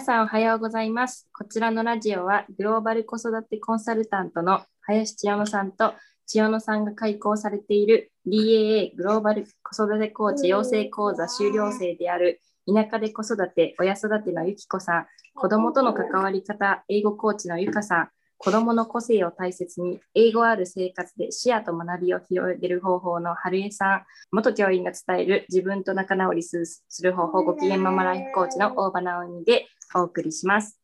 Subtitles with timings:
[0.00, 1.28] さんおはようございます。
[1.30, 5.92] こちらのラジオはグローバル子育てコンサルタントの林千代野さんと
[6.26, 30.78] 千代野さんが開講されている DAA グローバル子育てコーチ養成講座修了生である田舎で子育て親育てのゆきこさん、子供との関わり方英語コーチのゆかさん、子どもの個性を大切に英語ある生活で視野と学びを広げる方法の春江さん元教員が伝える自分と仲直りする方法ご機嫌ママライフコーチの大場直美でお送りします。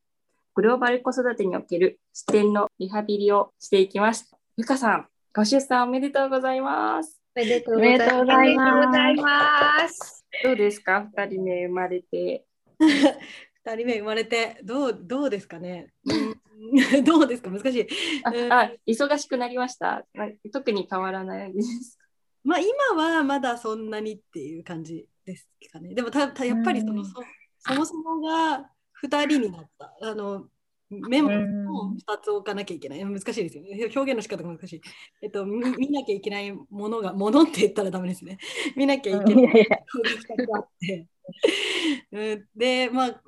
[0.54, 4.30] グローバル子育てにおける視点のリハビリをしていきます。
[4.56, 7.20] ゆかさんご出産おめでとうございます。
[7.36, 7.80] おめでとうご
[8.26, 8.42] ざ
[9.10, 10.24] います。
[10.42, 11.06] どうですか？
[11.16, 12.46] 二人目生まれて。
[12.80, 14.58] 二人目生まれて。
[14.64, 15.92] どうどうですかね？
[17.04, 17.50] どうですか？
[17.50, 17.86] 難しい。
[18.24, 18.30] あ
[18.64, 20.06] あ忙しくなりました？
[20.52, 21.98] 特に変わらないです
[22.44, 25.94] まあ今はまだそんなにっていう感じですかね。
[25.94, 27.12] でもたたやっぱりそのそ
[27.58, 28.70] そもそもが
[29.04, 29.92] 2人になった。
[30.02, 30.46] あの
[30.88, 33.04] メモを2つ置かなきゃいけない。
[33.04, 33.90] 難しいですよね。
[33.94, 34.80] 表現の仕方が難しい、
[35.20, 38.38] えっと、見見なきゃいけないものがものって言ったらダメですね。
[38.76, 39.76] 見なきゃいけないものが2つ
[40.54, 41.08] あって。
[42.54, 43.20] でまあ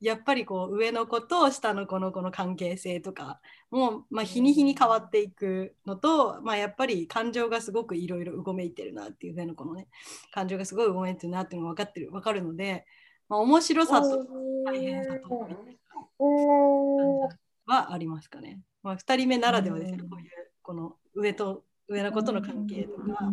[0.00, 3.38] やっぱりこう上の子と下の子の子の関係性とか
[3.70, 9.88] も、まあ、日に日に変わっていくのと、まあ、やっぱり感情がすごくいろいろうごめいてるなっていう上の子のね
[10.32, 12.86] 感情がすごいうごめいてるなっていうのが分かってる分かるので、
[13.30, 14.26] まあ、面白さと
[14.66, 15.48] 大変さと
[17.64, 18.60] はありますかね。
[18.82, 20.30] まあ、2人目ならではですねこういう
[20.62, 23.32] この上と上の子との関係とか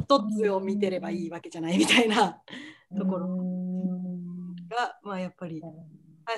[0.00, 2.40] 一つを見てればいいわけじゃないみたいな
[2.96, 3.26] ところ。
[4.70, 5.62] が、まあ、やっぱり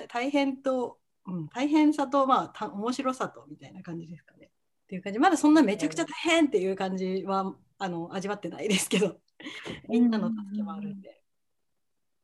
[0.08, 4.50] 大変と、うん、大変さと、まあ、面白さとみたいな感じですかね。
[4.84, 9.17] っていう感じまだそんなめちゃくちゃ大変っていう感じはあの味わってないですけど
[9.89, 11.23] みんなの助けもあるんで。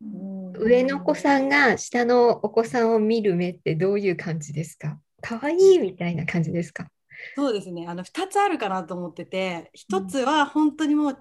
[0.01, 4.99] 上の子さんが下のお子さんを見る目ってどういう感じですか？
[5.21, 6.89] 可愛いみたいな感じですか？
[7.37, 7.87] そうですね。
[7.89, 11.19] あの2つあるかなと思ってて1つは本当にもう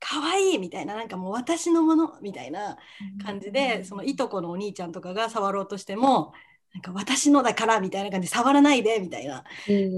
[0.00, 2.76] 可愛いみたいななんかもう私のものみたいな
[3.24, 6.32] 感じで、そのいとこのお兄ちゃんとかが触ろうとしても
[6.74, 9.44] なんか私のだからみたいな感じで触らないでみたいな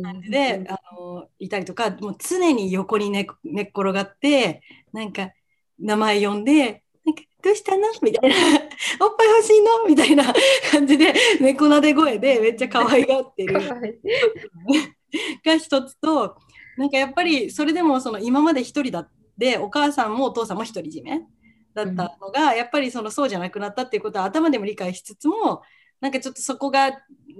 [0.03, 4.61] 感じで、あのいたりとかもう常に横に寝寝っ転がって
[4.93, 5.31] なんか
[5.79, 6.84] 名前呼んで
[7.45, 7.83] どうしたの？
[8.03, 8.37] みたいな。
[9.01, 9.87] おっぱい欲しいの？
[9.87, 10.25] みたいな
[10.73, 13.61] 感じで猫なで声でめっちゃ可愛がってる。
[15.45, 16.37] が一つと
[16.77, 21.21] なんかやっぱりそれでもその今まで一人だったでお母さんもお父さんも独り占め
[21.75, 25.63] だったのが、うん、やっぱりそのそうじゃなくなったっていうことは頭でも理解しつつも
[26.01, 26.93] なんかちょっとそこが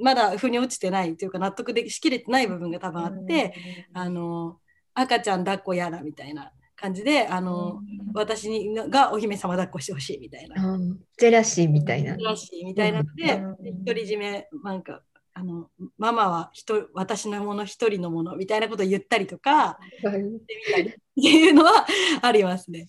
[0.03, 3.55] まだ腑に落ちてないというか納得でしきれてない部分が多分あって、
[3.95, 4.59] うん、あの
[4.95, 6.51] 赤ちゃん抱っこ嫌だみたいな
[6.85, 10.79] 感じであの、うん、私にがお姫様抱っこしてほしいみたいな、
[11.19, 12.15] ジェラシーみたいな。
[12.15, 15.01] ジェラシーみたいなので独り占めなんか
[15.33, 20.83] あのママは人私のもの一人のものみたいなことを言ったりとか、はい、っ
[21.17, 21.87] ていうのは
[22.21, 22.89] ありますね。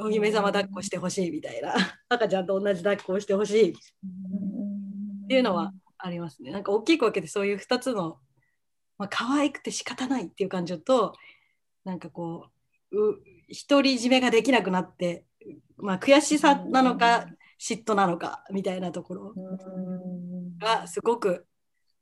[0.00, 0.06] お。
[0.06, 1.74] お姫様抱っこしてほしいみたいな。
[2.08, 3.70] 赤ちゃんと同じ抱っこをしてほしい。
[3.70, 3.74] っ
[5.26, 6.52] ていうのはありますね。
[6.52, 8.20] なんか大きく分けてそういう2つの、
[8.96, 11.14] まあ可愛くて仕方ないっていう感情と
[11.84, 12.57] なんかこう
[12.90, 15.24] 独り占めができなくなって、
[15.76, 17.26] まあ、悔しさなのか
[17.60, 19.34] 嫉妬なのかみたいなところ
[20.58, 21.46] がすごく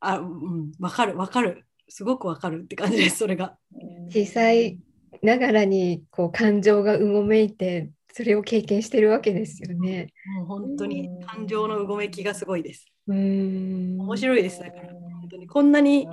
[0.01, 1.65] あ、うん、わかるわかる。
[1.89, 3.57] すごくわかるって感じです、それが。
[4.09, 4.79] 小さい
[5.23, 10.09] ながらにこう感情がうごめいて、それを経験してるわけですよね。
[10.37, 12.87] もう本当に感情のうごめきがすごいです。
[13.09, 14.93] うん面白いです、だから。
[14.93, 16.09] 本当にこんなに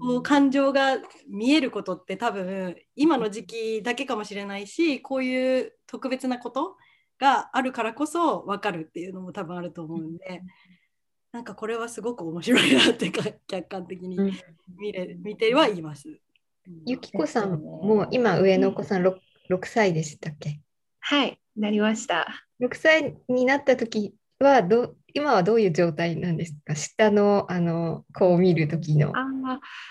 [0.00, 0.96] こう感情が
[1.28, 6.76] 見えることって多分今の時期だけかもしれないしこういう特別なこと
[7.18, 10.42] があるからこそ分かるっていうのも多分あると思うんで、
[11.32, 14.16] なんかこれはすごく面白いなって客観的に
[14.78, 16.08] 見れ、見てはいます。
[16.86, 19.14] ゆきこさんも今上のお子さん 6,
[19.50, 20.60] 6歳でしたっけ？
[21.00, 22.26] はいなりました。
[22.60, 26.74] 6歳になった時はど今はどういう状態なんですか？
[26.74, 29.12] 下のあの子を見る時の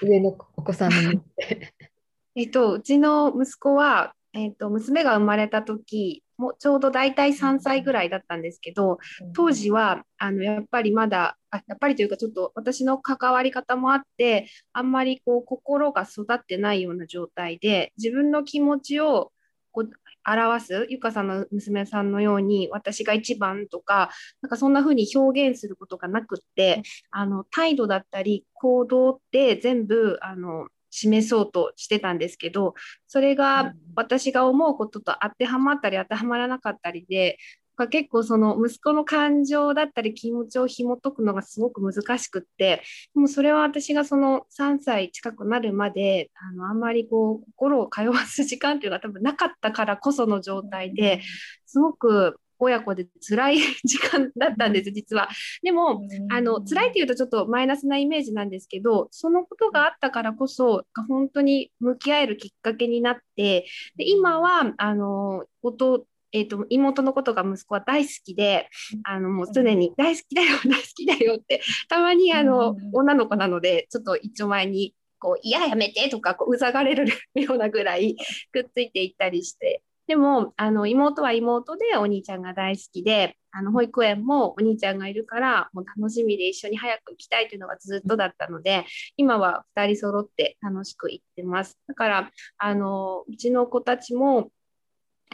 [0.02, 1.22] 上のお子さんの
[2.36, 9.00] えっとうちの息子は、えっと、娘が生まれた時もうちょうど大体3歳ぐらいだったんですけど
[9.36, 19.34] 当時はあのやっぱりまだあやっぱりというかちょっと私の関わり方もあってあんまりこう心が育ってないような状態で自分の気持ちを
[19.72, 19.90] こう
[20.36, 24.10] 表すゆかさんの娘さんのように私が一番とか
[24.42, 32.74] なんかそんな風に表現することがなくってあの態度だったり行動って全部あの示そうとしてたんですけど
[33.08, 37.38] それが私が思うことと当てはまったり当てはまらなかったりで
[37.80, 42.84] が結構その息子の感情だったり気持ちを紐解くのがすごく難しくって
[43.16, 51.22] でもそれは私がその3歳近くなるまであのあんまりこう心を通わす時間っていうのが多分なかったからこその状態で
[51.66, 55.30] すごく親子で辛い時間だったんです実は。
[55.64, 63.66] でもあの辛いっていうとちょっとマイナスなイメージなんですけどそのことがあったからこそ本当に向き合えるきっかけになって
[63.96, 68.70] で今はあの弟えーと、妹のことが息子は大好きで
[69.04, 78.16] あのもう常に大好きだよ 大好きだよってたまにあの、女の子なのでちょっと一丁前にこう「いややめて」とかこううざがれるようなぐらい
[78.52, 79.84] くっついていったりして。
[80.08, 88.86] でもあの妹は妹でお兄ちゃんが大好きであの保育園もお兄ちゃんがいるからもう楽しみで一緒に早く行きたいというのがずっとだったので
[89.18, 91.78] 今は2人揃って楽しく行ってます。
[91.88, 94.50] だからあのうちの子たちも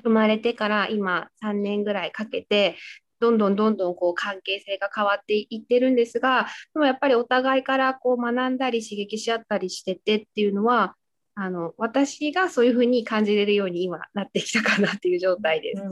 [0.04, 2.78] 生まれてから今3年ぐらいかけて
[3.20, 10.96] どんどんどんどんこう関係性が変わっていってるんですがでもやっぱりお互いからこう学んだり刺激し合ったりしててっていうのは
[11.38, 15.84] あの私がそういうふうに感じれるように今なってきたかなっていう状態です。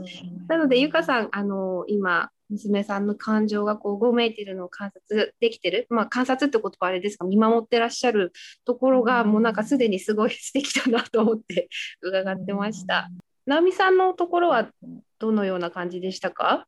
[0.48, 8.32] なのでゆかさんあの今娘さんの感情がこうごめいてるのを観察できてる、まあ、観察って言葉あれですか見守ってらっしゃる
[8.64, 11.68] ところがもうなんかすでにすごい素敵だなと思って
[12.00, 13.10] 伺ってました。
[13.46, 14.70] 直美さんのところは
[15.18, 16.66] どのような感じでしたか？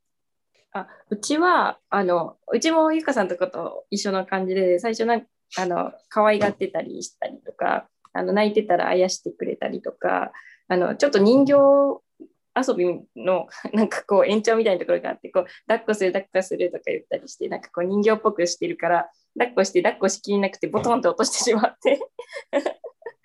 [0.73, 5.26] あうちはあのうちもゆかさんとこと一緒な感じで最初なん
[5.56, 10.32] あの可愛がってたりしたりとかあの泣いてたらあやしてくれたりとか
[10.69, 11.52] あのちょっと人形
[12.55, 12.87] 遊び
[13.17, 22.00] の なんかこう延長みたいなところがあってこう抱っこする抱っこするとか言ったりしてなんかこう人形っぽくしてるから抱っこして抱っこしきれなくてボトンと落としてしまって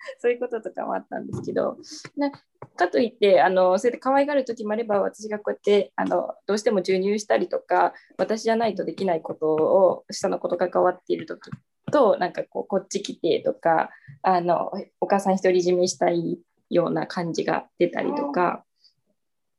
[0.18, 1.76] そういうこととかもあったんですけど
[2.16, 2.30] な
[2.76, 11.50] かといってあのそれで可愛がる時もあれば私がこうやってあのどうしても授乳したりとか私じゃないとできないことを下の子と関わっている時
[11.90, 13.90] となんかこうこっち来てとか
[14.22, 16.38] あのお母さん独り占めしたい
[16.70, 18.64] ような感じが出たりとか、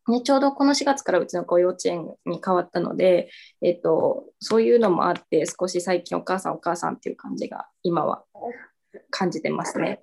[0.08, 3.30] ね、ちょうどこの4月からうちの子幼稚園に変わったので、
[3.62, 8.24] えっと、そういうのもあって少し最近お母さんお母さんっていう感じが今は
[9.10, 10.00] 感じてますね。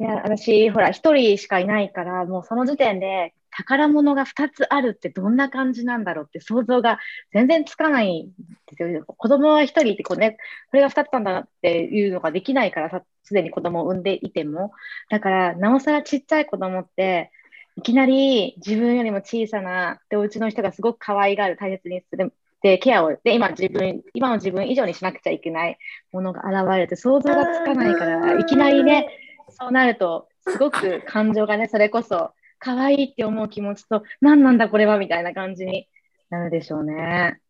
[0.00, 6.98] いや私ほら1人しかいないからもうその時点で宝物が2つあるってどんな感じなんだろうって想像が
[7.32, 8.32] 全然つかないん
[8.66, 9.04] ですよ。
[9.06, 10.38] 子供は1人ってこうね、
[10.70, 14.72] これが2つなんだっていうのができないから、すでに子供を産んでいても。
[15.10, 17.30] だから、なおさらちっちゃい子供って、
[17.76, 22.32] いきなり自分よりも小さな、で、お家の人がすごく可愛がる、大切にする、
[22.62, 25.78] で、ケアを、で、今自分、今の自分以上にしなくちゃいけない
[26.12, 29.08] ものが現れて想像がつかないから、いきなりね、
[29.50, 35.88] そうなると、すごく感情がね、それこそ可愛いって思う気持ちと、何なんだこれはみたいな感じに
[36.30, 37.40] なるでしょうね。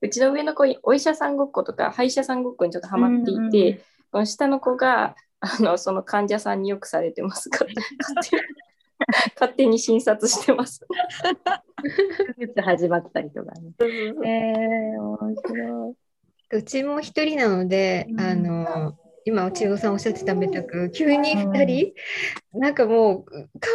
[0.00, 3.78] うちの上の子、お医者さんごっことか歯医者さんごっこにちょっとハマっていて、うんうん、
[4.12, 7.70] この下の子があのその患者さんによくされてますから、
[9.38, 10.86] 勝手に診察してます。
[12.62, 13.72] 始まったりとかね。
[14.24, 15.94] えー、面白い。
[16.56, 21.92] うちも一人なので、あの今千代さんおっしゃってたみたく急に2人、
[22.54, 23.70] うん、なんかもう可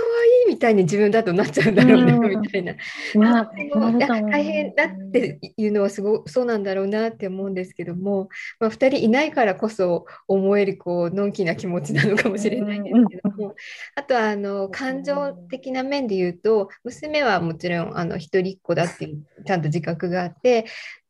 [0.48, 2.75] 愛いみたいに自分だとなっちゃうんだろうな、うん、みたいな、
[3.15, 8.29] うん、大変だっていうのはすごそうなんだろうなって思うんですけども、
[8.60, 13.56] まあ、2人いないからこそ思えるこうのんきな気持ちなのかもしれないんですけども、
[13.96, 20.65] あとはあの感情的な面で言うと娘はもちろんあの一人っ子だっていうちゃんと自覚があって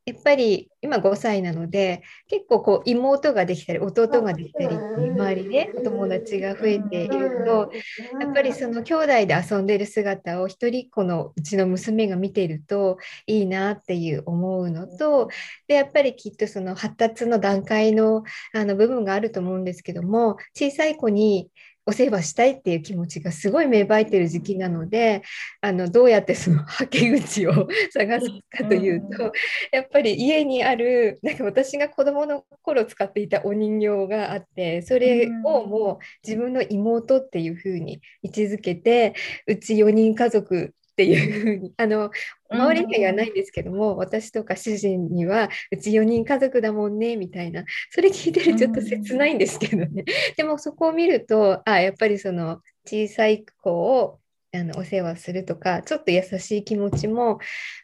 [0.06, 7.70] やっぱり今5歳なので結構こう妹ができたり弟ができたり周りで友達が増えていると
[8.18, 15.28] やっぱりその兄弟で遊んでる姿を一人っ子のうちの娘が見ているといいなっていう思うのと
[15.68, 21.50] でやっぱりきっとその発達の段階のあの部分があると思うんですけども小さい子に
[21.90, 25.22] お世話したいっていう気持ちがすごい芽生えてる時期なので
[25.60, 29.32] あのどうやってそのはけ口を 探すかというと
[29.72, 39.14] やっぱり家にあるなんか私が子どもの頃使っていたお人形があってそれをもう自分の妹っていう風に位置づけて
[39.48, 42.10] うち4人家族っていうふうにあの
[42.50, 47.64] 周りにはないんですけども、うん、私とか主人にはうち4人家族だもんねみたいな。
[47.90, 50.04] それ聞いてるちょっと切ないんですけどね、うん、
[50.36, 54.18] でもそこを見るとあやっぱりその小さい子を
[54.52, 57.38] あのお世話するとかちょっと優しい気持ちも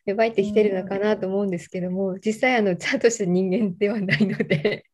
[0.05, 4.85] 芽生えてきてるのかなと思うんですけども実際あのちゃんとした人間ではないので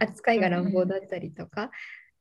[0.00, 1.70] 扱いが乱暴だったりとか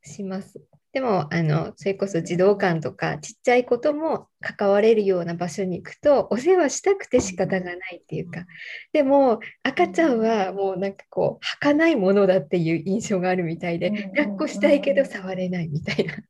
[0.04, 0.62] します。
[0.92, 8.46] でもあのそれこそ児童館とかちっちゃいことも関われるような場所に行くとお世話したくて仕方がないっていうか
[8.92, 16.22] でも赤ちゃんはもうなんかこう儚いものだっていう印象があるみたいで抱っこしたいけど触れないみたいなか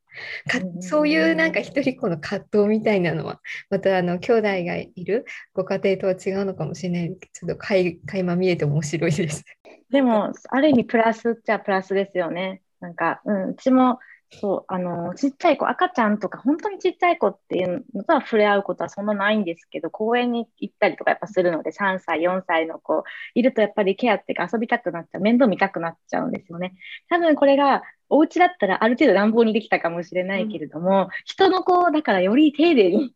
[0.81, 9.45] そういうなんか一人っ子の葛藤みたいなのはまたあの兄弟がいるご家庭とは違うのかもしれないけどちょっと垣間見えて面白いです。
[9.89, 12.61] でも、ある意味プラスっちゃプラスですよね。
[12.79, 13.99] なんか、うん、うちも、
[14.31, 26.75] そう、あの、ちっちゃい子、赤ちゃんとか、本当にちっちゃい子っていうのとは触れ合うことはそんなないんですけど、公園に行ったりとかやっぱするので、3歳、4歳の子いるとやっぱりケアっていうか遊びたくなっちゃう、面倒見たくなっちゃうんですよね。
[27.09, 27.81] 多分これが、
[28.11, 33.13] お家だったらある程度乱暴にできたかもしれないけれども、人の子だからより丁寧に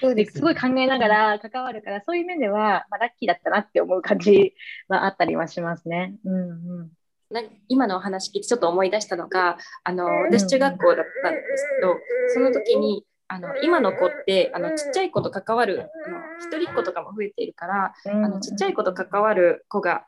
[0.00, 4.54] そうですごい考えながら関わるから、そういう面では、まあ、ラッキーだったなって思う感じ
[4.88, 6.14] はあったりはしますね。
[6.24, 6.90] うんうん。
[7.30, 11.96] な今のお話聞いてちょっと思い出したのがあの私中学校だったんですけど
[12.34, 20.04] その時にあの今の子ってあのちっちゃい子と関わるあの一人っ子とかも増えているからあのちっちゃい子と関わる子が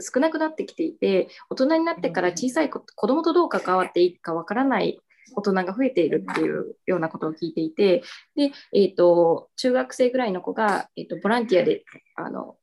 [0.00, 5.00] 少なくなってきていて大人になってから小さい子子供とどう関わっていいかわからない
[5.34, 8.02] 大人が増えているっていうようなことを聞いていて
[8.36, 11.84] で、えー、と中学生ぐらいの子が、えー、とボランティアで
[12.16, 12.56] あの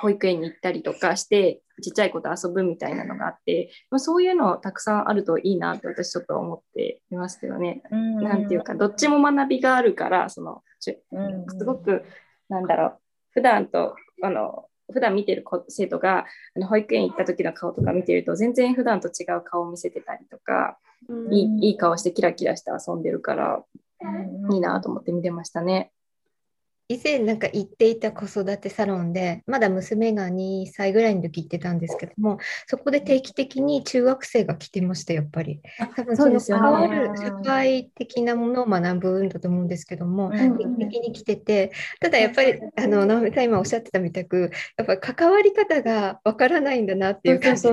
[0.00, 7.82] 保育園に行ったりとかしてちっちゃい子と遊ぶみたいなのがあって、まあ、そういうのたくさんあるといいなって私ちょっと思っていますけどね。
[7.90, 10.98] なんていうかどっちも学びがあるからそのち
[11.58, 12.04] すごく
[12.48, 12.98] なんだろう
[13.30, 20.78] 普段とあの普段見てる子生徒があの保育園行った時の顔とか見てると全然普段と違う顔を見せてたりとか、
[21.30, 23.62] いいいい顔してキラキラして遊んでるから、
[24.50, 25.92] いいなと思って見てましたね。
[26.88, 35.60] 以前なんか行っていた子育てサロンでまだ娘が2歳ぐらいの時行ってたんですけどもそこで定期的に中学生が来てましたやっぱり。
[35.94, 47.70] 多分その変わる社会的なものを学ぶんだと思うんですけども定期的に来ててただやっぱりあの直美さん今おっしゃってたみたくやっぱり関わり方がわからないんだなっていう感じで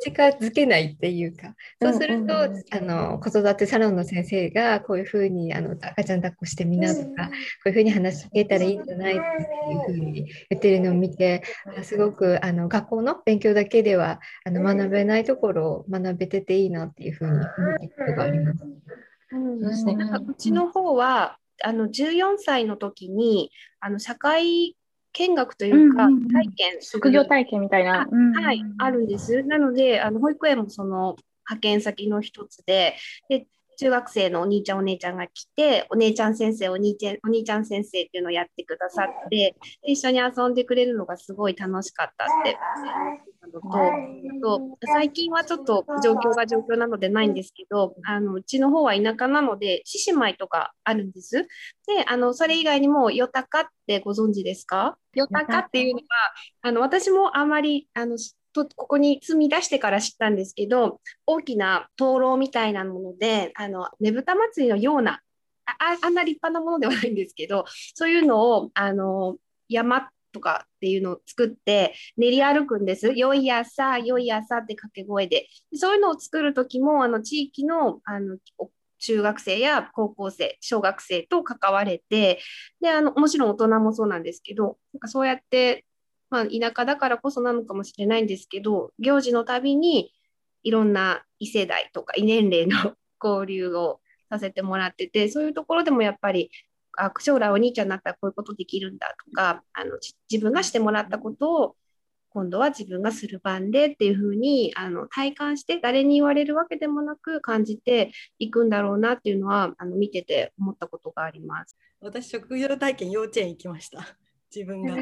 [0.00, 1.54] 近づけないっていうか。
[1.82, 2.48] そうするとあ
[2.80, 7.32] の子育てサロンの先生がこういうふうにあの赤ちゃん抱っこしてみなとかこ
[7.66, 11.42] ういうふうに話しえたらいいんじゃないっていうふうに言ってるのを見て
[11.82, 18.64] すごくあの学校の勉強だけではあの学べないところを学べてていいなっていうふうに思ったことがあります。
[19.32, 19.60] うん。
[19.60, 19.96] ですね、
[20.28, 23.50] うちの方はあの14歳の時に
[23.80, 24.76] あの社会
[25.12, 29.42] 見学というか、体験職業体験みたいな、はい、あるんです。
[29.44, 31.16] なのであの保育園もその
[31.48, 32.96] 派遣先の一つで
[33.28, 39.54] で中学生のお兄ちゃんお姉ちゃんが来てお姉ちゃん先生お兄ちゃんお兄ちゃん先生っていうのをやってくださって
[39.86, 42.56] 一緒に遊んでくれるのがすごい楽しかったって
[43.52, 51.46] のと最近はちょっと状況が状況なのでないんですけどあのうちの方は田舎なので獅子舞とかあるんです。
[51.86, 54.98] であのそれ以外にもよたかってご存知ですか？
[55.14, 56.04] よたかっていうのは
[56.62, 58.18] あの私もあまりあの
[58.64, 65.20] とここに住み出してから知ったんですけど大きな灯籠みたいなものであのねぶた祭りのような
[65.66, 69.36] ああんな立派なものではないんですけどそういうのをあの
[69.68, 73.12] 山とかっていうのを作って練り歩くんです。
[73.12, 75.48] よい朝、よい朝って掛け声で。
[75.74, 78.36] そういうのを作る時もあの地域のあの
[78.98, 82.40] 中学生や高校生、小学生と関われて、
[82.80, 85.86] であのもちろん大人もそうなんですけど、なんかそうやって
[86.30, 90.12] まあ、田舎だからこそなのかもしれないんですけど行事のたびに
[90.62, 96.50] いろんな異世代とか異年齢の 交流をさせてもらっててそういうところでもやっぱり
[96.98, 99.98] あ将来お兄ちゃんになったらこういうことできるんだとかあの
[100.30, 101.76] 自分がしてもらったことを
[102.30, 111.78] 今度は自分がする番でっていうふうにあの体感して誰に言われるわけでもなく感じていくんだろうなっていうのはあの見てて思ったことがあります。
[112.00, 114.18] 私職業体験幼稚園行きました
[114.54, 114.96] 自分が。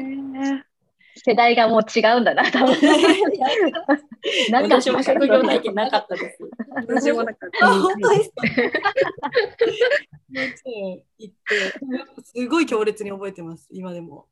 [1.15, 2.75] 世代がもう違うんだな、 多分。
[4.51, 6.39] 私も職業体験なかったです。
[6.87, 7.67] 私もなかった。
[7.67, 8.43] 本当ですか？
[10.31, 14.27] 幼稚園行って、すごい強烈に覚えてます、今でも。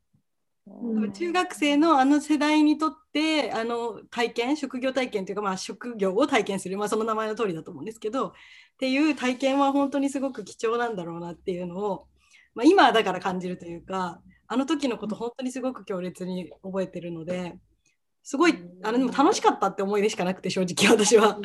[1.12, 8.32] 中学生のあの世代にとってあの体験職業体験というか、まあ、職業を体験する、まあ、その名前の通りだと思うんですけどっ
[8.78, 12.06] ていう体験は本当にすごく貴重なんだろうなっていうのを、
[12.54, 14.22] まあ、今だから感じるというか
[14.54, 17.56] あの時のこと本当にすごく強烈に覚えてるので
[18.22, 21.40] すごいあのでも楽しかったって思い出しかなくて正直私は。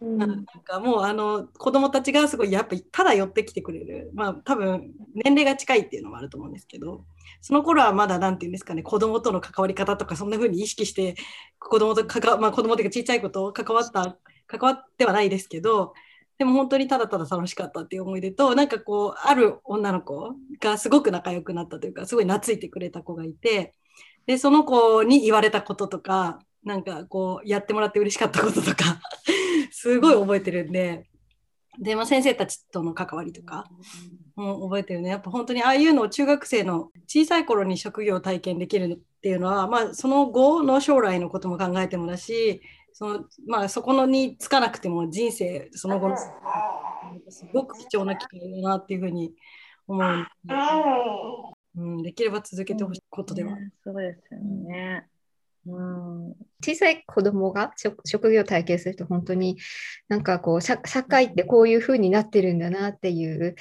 [0.00, 4.10] なんかもうあの子供たちがすごいやっぱただ寄ってきてくれる。
[4.14, 7.04] まあ多分年齢が近いっていうのもあると思うんですけど
[7.40, 11.16] その頃はまだ何て言うんですかね子供との関わり方とかそんな風に意識して
[11.58, 14.16] 子供と関わ、まあ、子供というか小さい子と関わった
[14.46, 15.94] 関わってはないですけど
[16.42, 23.74] でも本当にただただ楽しかったっていう思い出となんかこうある女の子がすごく仲良くなったというかすごい懐いてくれた子がいて
[24.26, 29.00] でその子に言われたこととかなんかこうやってもらって嬉しかったこととか
[29.70, 31.08] すごい覚えてるんで。
[31.80, 33.64] で、まあ、先生たちとの関わりとか
[34.36, 35.10] も覚えてるね。
[35.10, 42.60] やっぱ本当にああいうのを中学生の小さい頃に職業を体験できるっていうのは、まあ、その後の将来のことも考えてもだし、
[42.92, 46.30] そのまあ、そこのにつかなくても人生その後のす
[47.52, 49.32] ごく貴重な機会だなっていうふうに
[49.86, 50.26] 思う
[51.74, 55.06] うん、できれば続けてほしいことでは、そうですよね。
[55.66, 57.72] うん、小さい子供が
[58.04, 59.58] 職業を体験すると本当に
[60.08, 63.54] なんかこう社会ってこういう風になってるんだなっていう、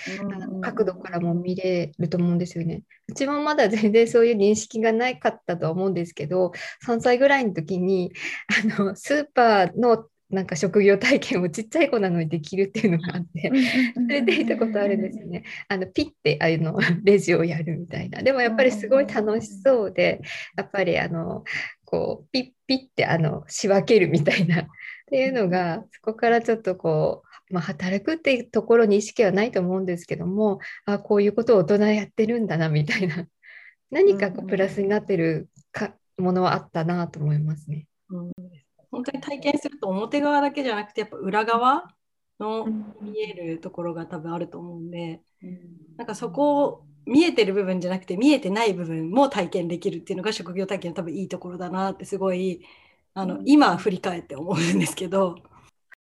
[0.49, 2.83] うん、角度からも見れると思うんですよね。
[3.07, 6.53] うちもまだ全然そういう認識がないかったと思うんですけど
[6.85, 8.13] 3歳ぐらいの時に
[8.77, 13.51] あのスーパーのなんか職業体験をちっちゃい子なのにできるっていうのがあって
[13.93, 15.43] それで行ったことあるんですよね。
[15.67, 20.21] あのピッてあのレジをやるみたいなでもやっぱりすごい楽しそうで
[20.57, 21.43] やっぱりあの
[21.91, 24.61] こうピッピッてあの仕分けるみたいな。
[24.61, 24.65] っ
[25.11, 33.27] ていうのがそこからちょっとこう、まあ、働くっていうところに意識はないと思うんですけどもあこういうことを大人やってるんだなみたいな。
[33.91, 37.87] 何かこうプラスになってるかものはあったなと思いますね。
[38.09, 38.31] うん、
[38.89, 41.89] 本当に体験すると表側だけじゃなくてやっぱ裏側
[42.39, 42.67] の
[43.01, 45.59] 見えるところが多分あると思うんで、うん、
[45.97, 52.65] なんかそこを見えてる部分じゃなくて見えてない部分も体験できるっていうのが職業体験の多分いいところだなってすごい
[53.13, 55.37] あの、うん、今振り返って思うんですけど。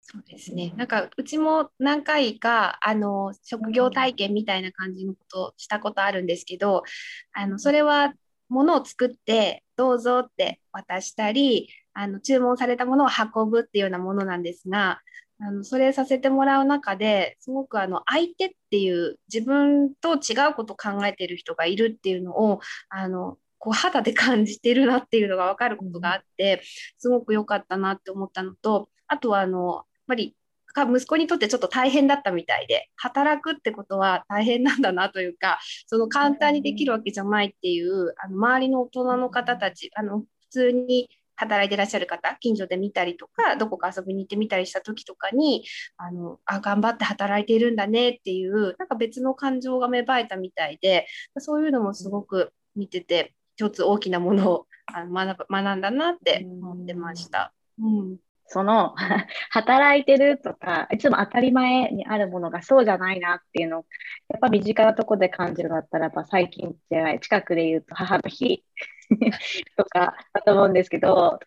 [0.02, 0.74] そうですね。
[0.76, 6.84] なんかうちも何回かあの職業体験みたいな感じのことをしたことあるんですけど、
[7.32, 8.14] あのそれは
[8.48, 15.00] ものを作ってどうぞって渡したり、あの注文されたものを運ぶっていうようなものなんですが、
[15.42, 22.60] あのそれさせてもらう中ですごくあの相手っていう自分と違うことを考えてる人がいるっていうのを
[22.90, 26.62] あのこう肌で感じてるなっていうのが分かることがあって
[26.98, 30.36] すごく良かったなって思ったのとあとはあのやっぱり
[30.78, 45.64] 息子にとってちょっと大変だったみたいで働くってことは大変なんだなというかその簡単にできるわけじゃないっていうあの周りの大人の方たちあの普通に働いてらっしゃる方、近所で見たりとか、どこか遊びに行ってみたりした時とかに、
[45.98, 57.54] あの、あ、頑張って働いているんだねっていう、なんか別の感情が芽生えたみたいで、そういうのもすごく見てて、一つ大きなものをあの学学んだなって思ってました。
[57.78, 58.18] うん
[58.52, 58.96] その
[59.52, 63.86] 働いてるとかいつも当たり前にあるものがそうじゃないなっていうのを
[64.28, 68.64] やっぱ身近なとこで感じるんだったらやっぱ最近じゃない近くで言うと母の日
[69.78, 71.40] とかだと思うんですけど、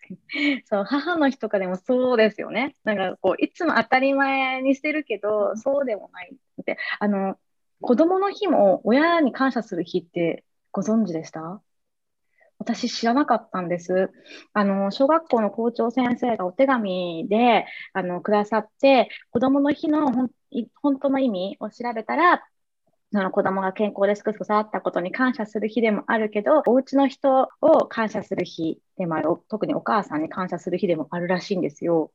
[0.65, 2.75] そう母の日とかでもそうですよね。
[2.83, 6.77] なんかこういつも当たり前にしてるけど、そうでもないって。
[6.99, 7.37] あの
[7.81, 11.61] 子供の日も親に感謝する日ってご存知でした？
[12.59, 14.09] 私知らなかったんです。
[14.53, 22.41] あの、小学校の校長先生がお手紙で、あの、くださって、子供の日の本当の意味を調べたら、
[23.13, 32.11] その子供が健康ですく育ったことに感謝する日でもあるけど、お家の人を感謝する日でもある、特にお母さんに感謝する日でもあるらしいんですよ。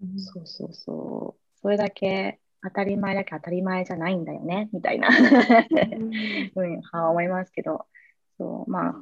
[0.00, 1.60] うん、そうそうそう。
[1.60, 7.86] それだけ当たり前だけ当たり前じゃないんだよね、みたいなうん、 思いますけど、
[8.38, 8.94] そうまあ、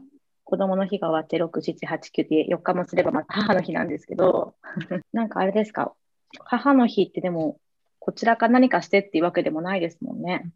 [0.45, 4.55] 子供の日が終わって6、7、8、9で4日もすればまた母の日なんですけど、
[5.13, 5.95] なんかあれですか、
[6.41, 7.61] 母の日ってでも、
[7.99, 10.51] こちらか何かしてっていうわけでもないですもんね。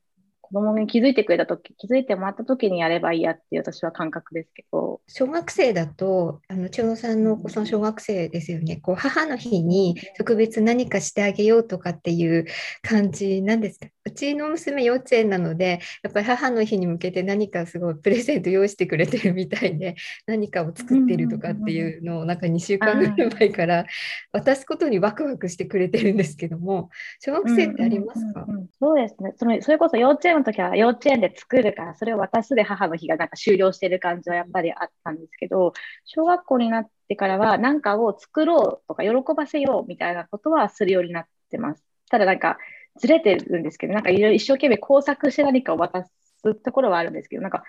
[0.52, 5.00] 子供に気づいてくれた時気づいてもらった時にやればいいやっていう私は感覚ですけど。
[5.08, 8.76] 小学生だとあの千代さんのお子さん小学生ですよね。
[8.76, 12.46] こう母の日に特別何かしてあげようとかっていう
[12.82, 13.86] 感じなんですか？
[14.04, 19.94] うちの娘幼稚園なのでやっぱり母の日に向けて何かすごい プレゼント用意してくれてるみたいで
[20.26, 23.86] 何かを作ってるとかっていうのをなんか2週間ぐらい前から
[24.32, 28.46] 渡すことにワクワクしてくれてるんですけども小学生ってありますか、
[28.78, 29.32] そうですね。
[29.36, 35.72] そのそれこそ幼稚園の時は幼稚園で作るからそれを渡すで母の日がなんか終了してる感じはやっぱりあったんですけど
[36.04, 41.84] 小学校になってからは何かを作ろうとか喜ばせようみたいなことはするようになってます。
[42.10, 42.58] ただなんか
[42.96, 47.64] ずれてるんですけど、なんかいろいろ一生懸命工作して何かを渡すところはあるんですけど、なんか、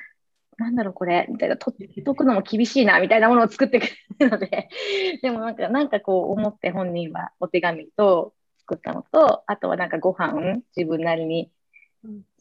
[0.57, 3.87] なんだろうこれみたいな、とっとくのも厳しいなみたいなものを作ってく
[4.19, 4.69] れるので、
[5.21, 11.51] でもなんか、なんかこう思って本人はお手紙と作ったのと、あとはなんかご飯自分なりに、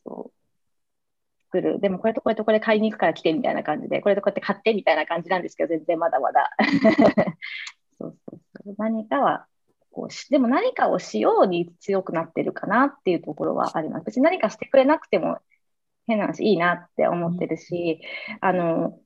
[0.05, 0.42] そう
[1.53, 1.81] 作る。
[1.81, 6.51] でもこれとこれとこれ買いに行くから来てみたいな感じで、これとこうやって買ってみたいな感じなんですけど、全然まだまだ。
[8.01, 8.75] そうそうそう。
[8.79, 9.47] 何かは
[9.92, 14.07] こうしでも何かをしように強くなってるかなっていうところはあります。
[14.07, 15.38] 別に何かしてくれなくても
[16.07, 18.00] 変な話いいなって思ってるし、
[18.40, 18.98] あの、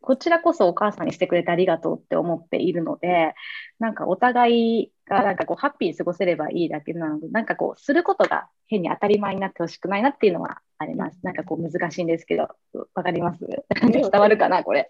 [0.00, 3.34] こちらこそお母さんにしてくれてありがとうって思っているので、
[3.78, 11.18] なんかお互いがなんかこうハッピーに過ごせればいいだけなので、なんかこうすることが変に当たり前になってほしくないなっていうのはあります。
[11.22, 12.48] なんかこう難しいんですけど、
[12.94, 13.44] わかります？
[13.82, 14.88] 伝わるかな、これ。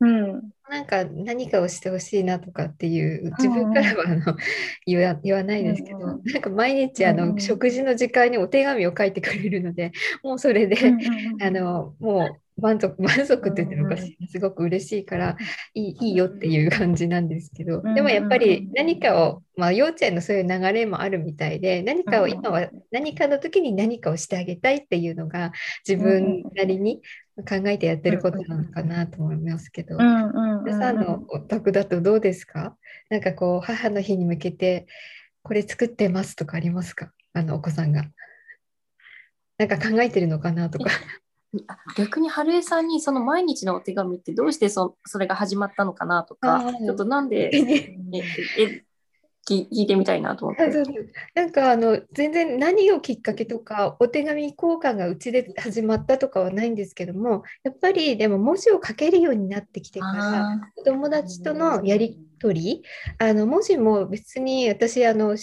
[0.00, 0.50] うん。
[0.70, 4.36] なんか何かをしてほしいなとかっていう自分からはあの
[4.86, 7.40] 言わ言わないですけど、うんうんなんか毎日あの、うんうん。
[7.40, 10.76] 食事の時間にお手紙を書いてくれるので もうそれで、
[11.40, 15.36] あのもう満足満足って言ってるのかしらすごく嬉しいから
[15.74, 22.30] いいいいよっていう感じなんですけどうんでもやっぱり何かを、まあ、幼稚園のそういう流れもあるみたいで何かをうん。
[22.30, 25.52] 今は何かの時に何かをしてあげたいっていうのが
[25.88, 27.00] 自分なりに
[27.42, 29.96] 考えてやってることなのかなと思いますけど。
[29.96, 32.76] 皆さんのお宅だとどうですか？
[33.08, 34.86] なんかこう母の日に向けて
[35.42, 37.12] これ作ってますとかありますか？
[37.32, 38.04] あのお子さんが。
[39.58, 40.90] なんか考えてるのかなとか。
[41.66, 47.96] あ逆に春江さんにその毎日のお手紙ってどうしてそそれが始まったのかなとかちょっとなんでえ
[48.62, 48.84] え
[49.48, 50.70] 聞聞いてみたいなと思って。
[51.34, 62.82] なんかあの全然何をきっかけとかお手紙交換がうちで始まったとかはないんですけどもやっぱりでも文字を書けるようになってきてから友達とのやり取り
[63.18, 65.36] あの文字も別に私あの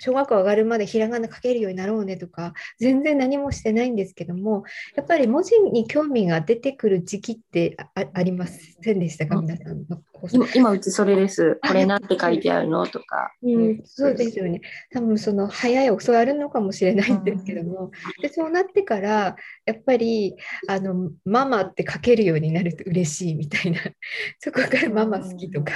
[0.00, 4.64] 小学校上がるまでひらがな書けるようになろうねとか全然何もしてないんですけども
[4.96, 9.36] やっぱり文字に興味が出てくる時期ってありませんでしたか？
[9.36, 9.46] うん。
[9.46, 11.58] 皆さんの子今今うちそれです。
[11.66, 12.86] これなんて書いてあるの？
[12.86, 13.32] とか。
[13.42, 14.60] うん、そうですよね。
[14.92, 17.90] 多分その早い遅いあるのかもしれないんですけども、
[18.22, 19.36] でそうなってから
[19.66, 20.36] やっぱり
[20.68, 23.80] あのママって書けるようになると嬉しいみたいな。
[24.40, 25.72] そこからママ好きとか。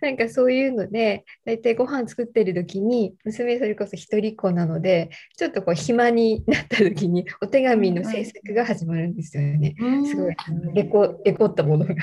[0.00, 9.74] なんかそういうので大体ご飯作ってる時に娘それこそ一人っ子なのでちょっとこう暇になった時にお手紙の制作が始まるんですよね。
[10.06, 10.36] すごい
[10.74, 11.94] レコレコったものが。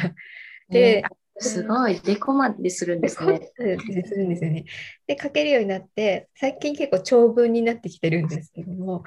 [0.70, 1.04] で、
[1.42, 3.52] すごい、デコまでするんですね。
[3.56, 3.76] する
[4.26, 4.66] んですよね。
[5.08, 9.04] で、書けるようになって、最近結構長文になってきてるんですけども、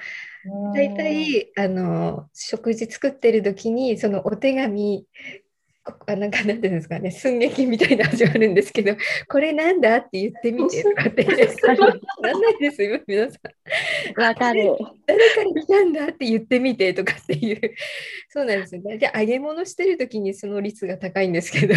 [0.74, 5.43] 大体、あの、食事作ってる時に、そのお手紙、こ
[6.06, 8.96] あなんかなんていうんですかね、寸劇みたいな始まるんですけど、
[9.28, 11.24] これなんだって言ってみてとかって、
[12.20, 13.38] なんないですよ、皆さ
[14.16, 14.20] ん。
[14.20, 14.76] わかる。
[15.06, 17.60] 誰かに来たんだって言ってみてとかっていう、
[18.30, 18.98] そうなんですよね。
[18.98, 21.74] で、揚げ物してる時にその率が高いんですけど。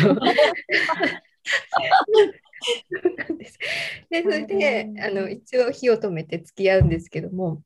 [4.09, 7.61] で、それで、あの、一応火を止めて付き合うんですけども、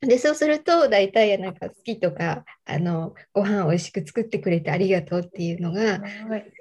[0.00, 6.00] で、そうすると、大体なんか好きとか、あの、ご飯を美味しく作ってくれてありがとうっていうのが、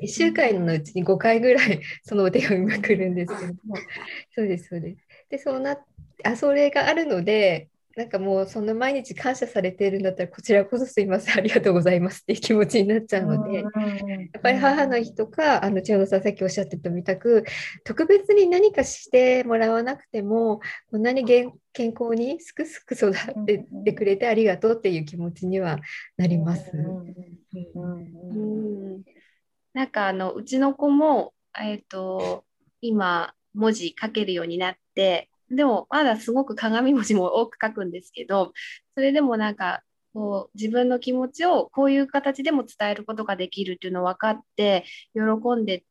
[0.02, 3.54] 1週間のうちに5回ぐらい そのお手紙が来るんですけど。
[3.65, 3.78] も、
[4.36, 5.08] そうです、そうです。
[5.30, 5.78] で、そうな
[6.25, 7.69] あ、それがあるので、
[8.00, 17.44] なんかもうそんな毎日感謝されているんだったら、こちらこそすいません、ありがとうございますっていう気持ちになっちゃうので、やっぱり母の日とか、あの千代野さんさっきおっしゃってたみたく、
[17.84, 25.78] 特別に何かしてもらわなくても、こんなに健健康にすくすく育ってってくれてありがとうっていう気持ちには
[26.16, 26.72] なります。
[26.74, 26.80] う
[28.34, 29.04] ん。
[29.74, 32.46] なんかあのうちの子も、えっと
[32.80, 38.54] 今文字書けるようになってでもまだすごく鏡文字も多く書くんですけど
[38.96, 39.82] それでもなんか
[40.14, 45.22] こう自分の気持ちをこういう形でも伝えることができるっていうのを分かって喜
[45.62, 45.84] んで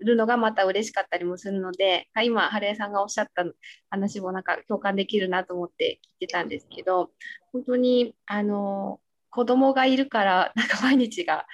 [0.00, 3.44] るのがまた嬉しかったりもするので今春江さんがおっしゃった
[3.88, 7.10] 話もなんか共感できるなと思って聞いてたんですけど
[7.52, 11.46] 本当にあの子供がいるからなんか毎日が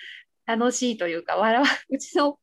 [0.47, 2.38] 楽しいというか笑わうちの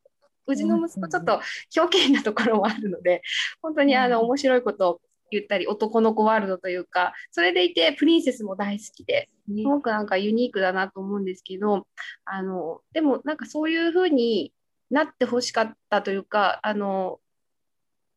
[0.48, 3.22] うちの息子ちょっとひょうきんなところもあるので
[3.62, 5.02] 本当にあの面白いことを
[5.32, 11.88] 言ったり男の子ワールドというかそれでいてプリンセスも大好きですごくなんかユニークだなと思うんですけど
[12.26, 14.54] あのでもなんかそういうふうに
[14.90, 17.20] なってほしかったというかあの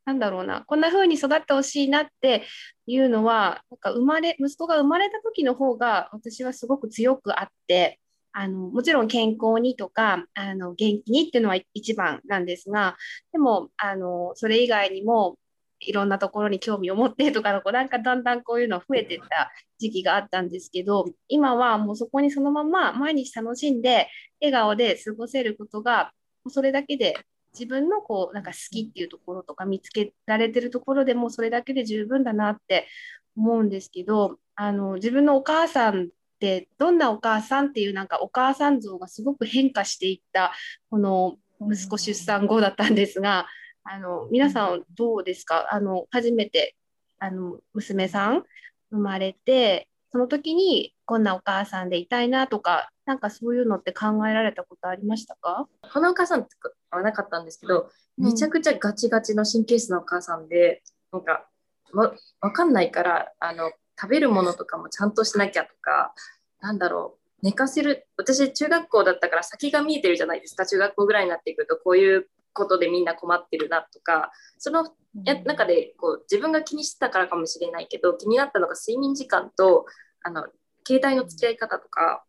[0.04, 2.44] なんだろうなこんな風に育ってほしいなって
[2.86, 7.98] いうのはなんか生まれ息子が生まれた時の方が私はすごく強くあって
[8.38, 12.98] あのもちろん健康にとかあの元気にっていうのは一番なんですが
[13.32, 15.38] でもあのそれ以外にも
[15.80, 24.08] いろんなところに興味を持ってとかのこうなんかだんだんこういうの増えてった時期があったんですけど今はもうそこにそのまま毎日楽しんで
[24.42, 26.12] 笑顔で過ごせることが
[26.48, 27.16] それだけで
[27.54, 32.86] 自分のこうなんか好きっていうところとか見つけられてるところでもうそれだけで十分だなって
[33.34, 40.52] 思うんですけどあの自分のお母さんってどんなお母さんっていうなんかお母さん像がすごく変化していった
[40.90, 43.46] この息子出産後だったんですが
[43.84, 45.68] あの皆さんどうですか？
[45.72, 46.74] あの初めて
[47.18, 48.42] あの娘さん
[48.90, 55.66] 生まれてその時にこんなお母さんでいたいなとかなんかそういうのって考えられたことありましたか？
[55.92, 56.46] このお母さん
[56.90, 61.46] はなかったんですけど、めちゃくちゃガチガチの神経質なお母さんで、なんか
[61.94, 63.70] わわかんないからあの
[64.00, 66.14] 食べるものとかもちゃんとしなきゃとか
[66.60, 67.26] なんだろう。
[67.42, 68.06] 寝かせる。
[68.16, 70.66] 私中学校だったから先が見えてるじゃないですか。
[70.66, 74.30] 中学校ぐらいになってくるとこういうことでみんな困ってるなとか。
[74.58, 74.90] その
[75.24, 79.86] や中でこう自分が気にしてたからかもしれないけど気になったのが睡眠時間と
[80.22, 80.46] あの
[80.86, 82.24] 携帯の付き合い方とか。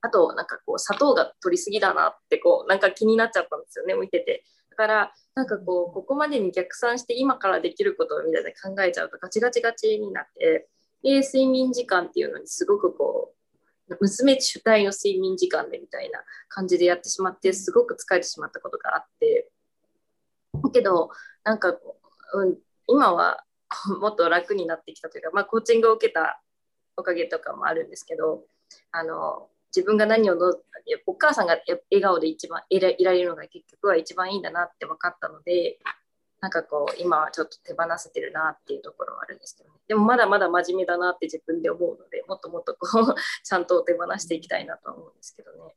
[0.00, 4.44] あとなんかこう砂糖が取りすぎだなってこうなんか気になっちゃったんですよね見てて。
[4.44, 10.68] だからなんかこうここまでに逆算して今からできることみたいな考えちゃうとガチガチガチになって
[11.02, 13.34] で睡眠時間っていうのにすごくこ
[13.88, 19.50] う娘主体の睡眠時間でみたいな感じでやってしまってすごく疲れてしまったことがあって
[20.62, 21.10] だけど
[21.42, 21.70] なんか、
[22.34, 23.42] うん、今は
[24.00, 26.40] もっと楽になってきたというか、まあ、コーチングを受けた
[26.96, 28.44] おかげとかもあるんですけど
[28.92, 30.56] あの自分が何をの
[31.06, 31.58] お母さんが
[31.90, 35.78] 笑顔で一番いられるのが結局は一番いいんだなって分かったので
[36.40, 43.14] なんかこう今はちょっと手放せてるなっていうところはあるんですけど、ね、でもまだまだ真面目だなって自分で思うのでもっともっとこう
[43.44, 45.74] ちゃんと手放していきたいなと思うんですけどね。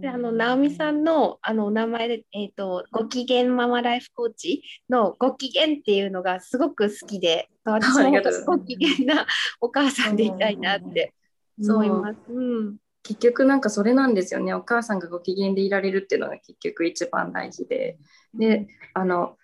[0.00, 8.10] であの直美さんのあのお名前で、えーと、ご機嫌ママライフコーチのご機嫌っていうのがすごく好きで私も
[8.44, 9.26] ご機嫌な
[9.60, 11.14] お母さんでいたいなって
[11.58, 12.18] 思います。
[12.28, 14.54] うん結局なんかそれなんですよね。
[14.54, 17.98] お母さんがご機嫌でいられるっていうのが結局一番大事で。
[18.34, 19.36] であの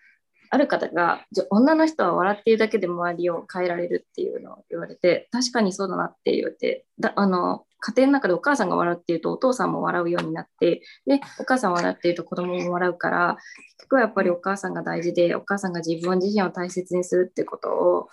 [0.51, 13.37] ある方が女の人は笑っているだけで周りを変えられるっていうのを言われて確かにそうだなって言ってだあの家庭の中でお母さんが笑っているとお父さんも笑うようになってでお母さん笑っていると子供も笑うから
[13.79, 18.09] 結局はやっぱりお母さんが大事でお母さんが自分自身を大切にするってことを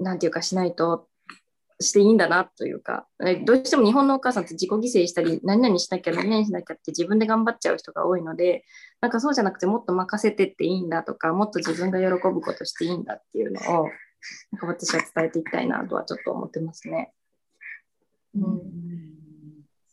[0.00, 1.08] 何て言うかしないと
[1.80, 3.06] していいんだなというか、
[3.44, 8.64] どうしても日本のお母さんって自己犠牲したり、何々しなきゃ、何々しなきゃって自分で頑張っちゃう人が多いので、
[9.00, 13.88] なんかそうじゃなくてもっと任せてっていいんだとか、もっと自分が喜ぶことしていいんだっていうのを、
[14.52, 17.12] なんか私は伝えていきたいなとはちょっと思ってますね。
[18.34, 18.60] うん、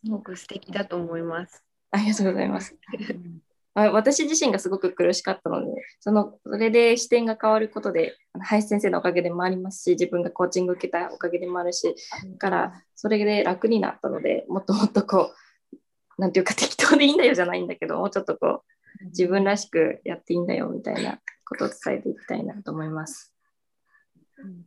[0.03, 1.63] すごく素敵だと思います。
[1.91, 2.75] ありがとうございます。
[3.73, 5.67] 私自身がすごく苦しかったので、
[6.01, 11.95] そのそれで視点が変わることで、林先生のおかげでもありますし、自分がコーチング受けたおかげでもあるし、
[12.33, 15.31] だからそれで楽になったので、もっともっとこ
[16.17, 18.63] う、なんていうか適当でいいんだよじゃないんだけど、もうちょっとこ
[19.01, 23.30] う、自分らしくやっていいんだよみたいなことを伝えていきたいなと思います。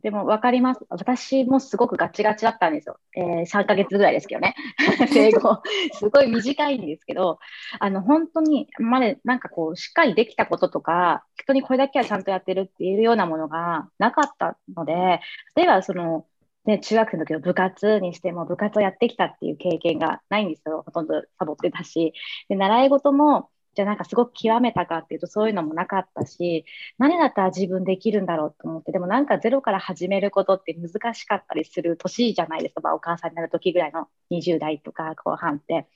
[0.01, 0.85] でも分かります。
[0.89, 2.97] 私もすごくガチガチだったんですよ。
[3.15, 4.55] えー、3ヶ月ぐらいですけどね。
[5.11, 5.61] 生後、
[5.93, 7.39] すごい短いんですけど、
[7.79, 15.21] あの、本当に、まで、なんかこう、しっかりできたこととか、人にこれだけはちゃんとやってるっていうようなものがなかったので、
[15.55, 16.25] 例えばその、
[16.65, 20.83] ね、中学生の時の部活にしても部活をやってきたっていう経験がないんですよ。
[20.85, 22.13] ほとんどサボってたし。
[22.49, 26.65] で、習い事も、じゃあなんかすごく極めたかっていうとそういうのもなかったし
[26.97, 35.87] 何だったら自分できるんだろうと思ってでもなんかゼロから始めることって難しかったりする年じゃないですか、まあ、お母さんになる時ぐらいの20代とか後半って。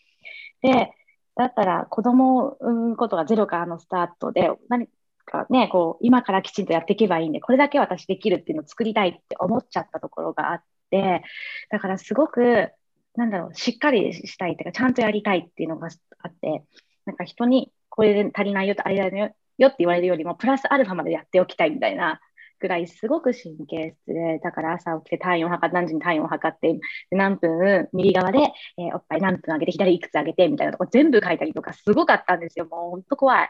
[0.62, 0.92] で
[1.36, 4.90] だったら子供を産むことがゼロからのスタートで何
[5.26, 11.24] かねこう今からきちんとやっていけばいいんでこれだけ私できるっていうのを作りたいって思っちゃったところがあって
[11.70, 12.72] だからすごく
[13.16, 15.88] なんだろうしっかりしたいっていうかちゃんとやりたいっていうのが
[16.20, 16.66] あって
[17.10, 22.22] なんか人にこれで足りないよとあれだよよって言われるよりもプラスアルファまでやっておきたいみたいな
[22.60, 28.40] ぐらいすごく神経質で、だから朝起きて体温を測って、何時に体温を測って、何分、右側で、
[28.78, 32.66] えー、おっぱい何分上げて、左いくつ上げてみたいなとこ全部書いたりとかすごかったんですよ。
[32.66, 33.50] もう本当怖い。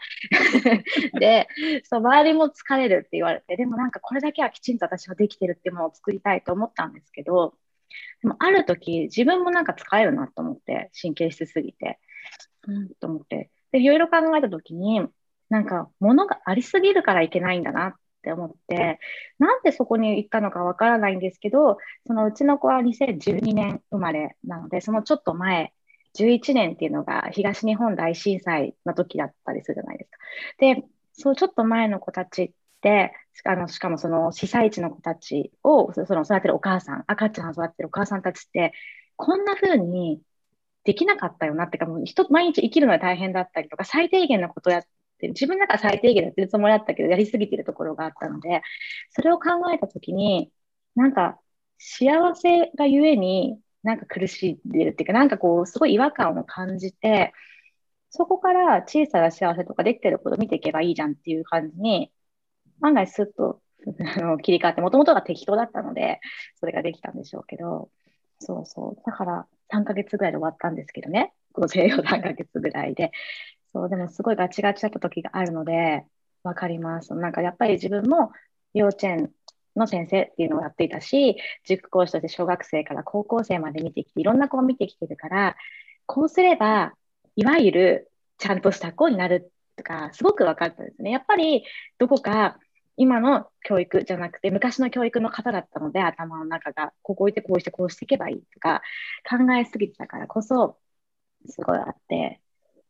[1.19, 1.47] で、
[1.83, 7.55] そう、周りも疲れるって言われて、でもなんかこれだけはきちんと私はできてるってものを作りたいと思ったんですけど、
[8.21, 11.99] でもある時、自分もなんか使えるなと思って、神経質すぎて、
[12.99, 15.01] と思って、で、いろいろ考えたときに、
[15.49, 18.99] なんか、物がありすぎるからいけないんだなって思って、
[19.39, 25.73] なんでそこに行ったのかわからないんですけど、そのうちの子は2012年生まれなので、そのちょっと前、
[26.17, 30.17] 11年っていうのが東日本大震災の時だったりするじゃないですか。
[30.57, 33.13] で、そうちょっと前の子たちって、
[33.45, 38.73] あのしかもその被災地の子たちをその育てるお母さん、赤ちゃんを育てるお母さんたちって、
[39.15, 40.21] こんな風に
[40.89, 44.83] できなかったよなってか、もう人、毎日生きるのが大変だったりとか、最低限のことやっ
[45.19, 48.63] て、自分だから最低限やってるつもりだったけど、やりすぎてるところがあったので、
[49.11, 50.51] それを考えたときに、
[50.95, 51.39] なんか、
[51.77, 57.33] 幸せがゆえに、なんか苦しんでるっていうか、なんかこう、すごい違和感を感じて、
[58.09, 62.11] そこから小さな幸せとかできてることを見ていけばいいじゃんっていう感じに、
[62.81, 63.61] 案外スッと
[64.17, 66.19] あの切り替わって、もともとが適当だったので、
[66.59, 67.91] それができたんでしょうけど、
[68.39, 69.01] そうそう。
[69.05, 71.33] だから3ヶ月ぐらいで終わったんですけどね。
[71.53, 73.11] この西洋3ヶ月ぐらいで。
[73.71, 76.05] そう、でもすごいガチガチだった時があるので、
[76.43, 77.13] わかります。
[77.13, 78.31] なんかやっぱり自分も
[78.73, 79.31] 幼稚園
[79.75, 85.55] の先生っていうのをやっていたし、塾講師として小学生から高校生まで見てきて、いろんな子を見てきてるから、
[86.05, 86.93] こうすれば、
[87.35, 91.11] いわゆるちゃんとした子になるとか、すごく分かったですね。
[91.11, 91.63] やっぱり
[91.97, 92.57] どこか
[92.99, 98.81] 今の教育じゃなくて、昔の教育の方だったので、頭の中が、ここ置いてこうしてこうしていけばいいとか、
[99.29, 100.77] 考えすぎてたからこそ、
[101.47, 102.41] すごいあって、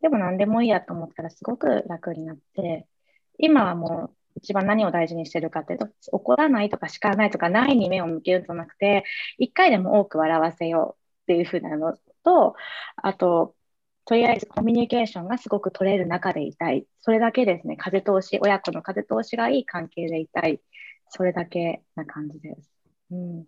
[0.02, 2.88] でも何でもいいやと思ったらすごく楽になって、
[3.38, 9.06] 今はもう一番何を大事にしてるかっていうと、怒らないとか叱らないとかないに目を向けるんじゃなくて、
[9.38, 12.56] 一回でも多く笑わせようっていうふうなのと、
[12.98, 13.56] あと、
[14.10, 16.88] とりあえずコミュニケーションがすごく取れる中でいたい。
[17.00, 17.78] それだけですね。
[17.78, 20.60] 風通し、親子の風通しがいい関係でいたい。
[21.10, 22.72] それだけな感じです。
[23.12, 23.46] うん、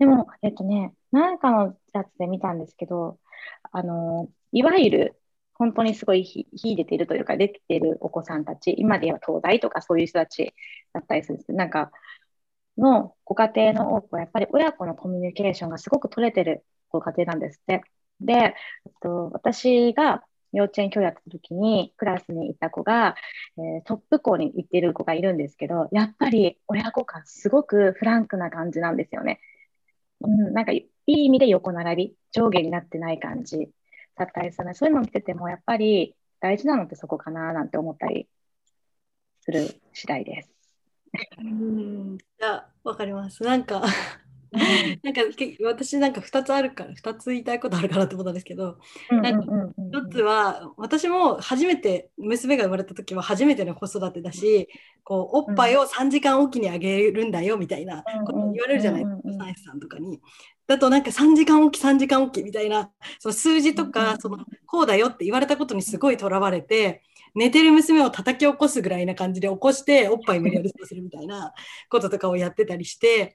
[0.00, 3.20] でも、えっとね、何かのやつで見たんですけど、
[3.70, 5.20] あの、いわゆる
[5.54, 10.52] 本当にすごい秀でているというか、できているお子さんたち、今では東大とかそういう人たち
[10.92, 11.92] だったりするんですなんか、
[12.76, 17.84] のご家庭の多くはやっぱり親子のコミュニケーションがすごく取れてるご家庭なんですって。
[18.24, 18.54] で、
[19.00, 23.16] と私が幼稚園教育やった時にクラスにいた子が、
[23.58, 29.40] えー、トップ校に行ってる子がいるんですけど、やっぱり親子間すごくフランクな感じなんですよね。
[30.20, 33.70] うん、なんかいい意味で横並び、上下になってない感じ
[34.16, 38.28] だったりするそういうのを見ててもやっぱり大事なのってそこかななんて思ったり
[39.40, 40.50] する次第です。
[41.38, 43.42] うんいやわかります。
[43.42, 43.82] なんか
[45.02, 45.22] なんか
[45.64, 48.78] 私なんか2つあるから2つ言いたいことあるかなと思ったんですけど、
[49.10, 54.68] なんか1つは私も初めて娘が生まれた時は初めての子育てだし
[55.04, 60.20] こうおっぱいを3時間おきにあげるんだよみたいなこと言われるじゃないですか、サイさんとかに。
[60.66, 67.02] だとなんか3時間おき3時間おきみたいなその数字とかそのこうだよって言われたことにすごいとらわれて
[67.34, 71.52] 寝てる娘を叩き起こすぐらいな感じで起こしておっぱい無理やりするみたいな
[71.88, 73.34] こととかをやってたりして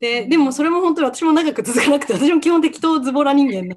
[0.00, 3.76] ででもそれも本当に私も長く続かなくて私も基本的当ズボラ人間なんで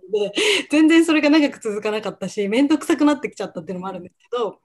[0.69, 4.59] 全然それが長く続かなかったし面倒くさくなってきちゃったっていうのもあるんですけど、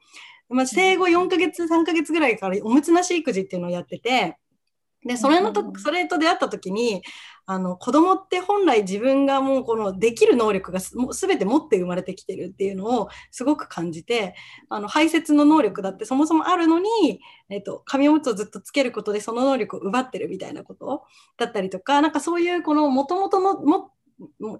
[0.49, 4.37] まあ、生後4ヶ月3ヶ月ぐらいからおむつなし育児っていうのをやってて
[5.05, 7.03] でそれのとそれと出会った時に
[7.47, 14.35] あの子供って本来自分がもうこのできる能力がす全て持って生まれてきてるっていうのをすごく感じて
[14.71, 21.03] あの排泄の能力だってそもそもあるのに、えっと、紙おむつをずっとつけることでその能力を奪ってるみたいなこと
[21.37, 23.91] だったりとかなんかそういうこのもともとのも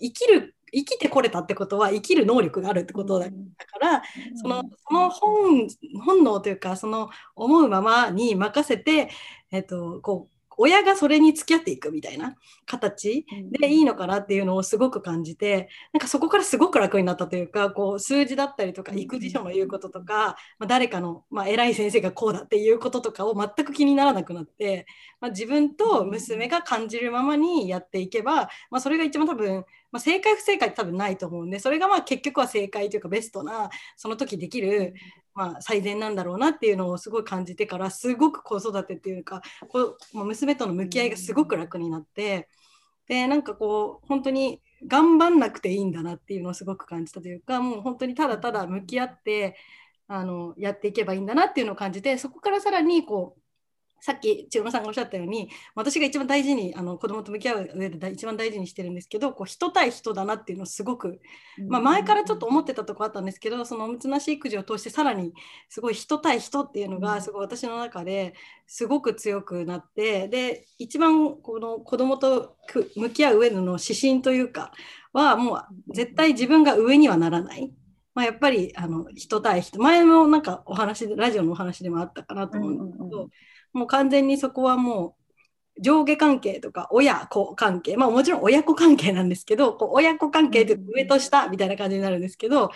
[0.01, 3.33] 生きる生きてこれたってことは生きる能力があるってことだか
[3.81, 4.03] ら、
[4.35, 5.69] そのその本
[6.05, 9.09] 本能というかその思うままに任せて、
[9.53, 12.37] えっと、こう親がそれに付き合っていくみたいな
[12.67, 24.87] 形でいいのかなっていうのをすごく感じてなんかそこからすごく楽になったというかこう数字だったりとか育児書の言うこととか、まあ、誰かの、まあ、偉い先生がこうだっていうこととかを全く気にならなくなって、
[25.21, 29.65] まあ、自分と娘が感じるままにやっていけば、まあ、それが一番多分、
[29.95, 34.93] まあ、正解不正解って多分ないと思うんでそれがまあ結局は正解というかベストなその時できる
[35.37, 42.49] まあ、最善なんだろうなっていうのをすごい感じてからすごく子育てっていうかこう娘との向き合いがすごく楽になって
[43.09, 49.57] でなんかこう本当に頑張んなくていいんだなっていうのをすごく感じたというかもう本当にただただ向き合って
[50.07, 53.44] あのやっていけばいいんだなっていうのを感じてそこからさらにこう
[54.05, 61.23] さっき千代野さんがおっしゃったように私が一番大事にあの子供と向き合う上で一番大事にしてるんですけどこう人対人だなっていうのをすごく、
[61.69, 65.33] まあ、前からちょっと思ってたとこあったんですけどそのおむつなし育児を通してさらに
[65.71, 68.35] すごい人対人っていうのがすごい私の中で
[68.67, 72.59] すごく強くなってで一番この子供と
[72.97, 74.73] 向き合う上での指針というか
[75.15, 77.73] はもう絶対自分が上にはならない。
[78.15, 83.29] まあ、やっぱりあの人対人前のなんかお話でラジオのお話でもあったかなと思うんですけど、
[83.75, 85.17] もう完全にそこはも
[85.77, 87.97] う上下関係とか親子関係。
[87.97, 92.71] まあもちろん親子関係なんですけどこう親子関係って上と下みたいな感じになるんですけど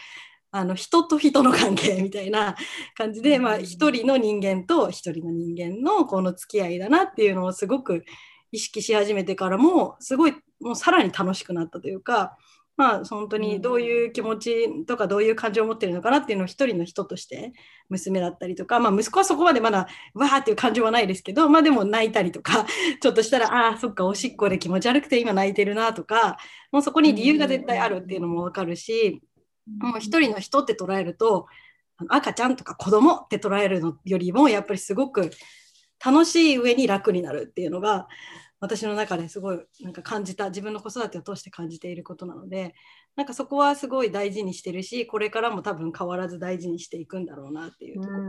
[0.51, 2.57] あの人と人の関係 みたいな
[2.97, 8.05] 感じで、まあ、一人の人間と一人の人間のこの付き合いだなっていうのをすごく
[8.51, 12.37] 意識し始めてからもすごいもうさらに楽しくなったというか
[12.79, 17.53] まあ本当にどういう気持ちとかどういう感情を持ってるのかなっていうのを一人の人として
[17.89, 22.67] 娘だったりとか、まあ、息子はそこまでまだわーっていう感情はないですけど、まあ、でも泣いたりとか
[23.03, 26.39] ちょっとしたらああそっかおしっこで気持ち悪くて今泣いてるなとか
[26.71, 29.21] もうそこに理由が絶対あるっていうのも分かるし
[29.81, 31.47] もう一人の人って捉えると
[32.07, 35.33] 赤ちゃんとか子供って捉えるのよりもやっぱりすごく
[36.05, 38.07] 楽しい上に楽になるっていうのが
[38.61, 42.75] 私の中ですごいなんか感じた自分の子育てを通して感じていることなので
[43.17, 48.21] なんかそこはすごい大事にしてるしこれからも多分変わらず大事にしていくんだろうなっていうところ。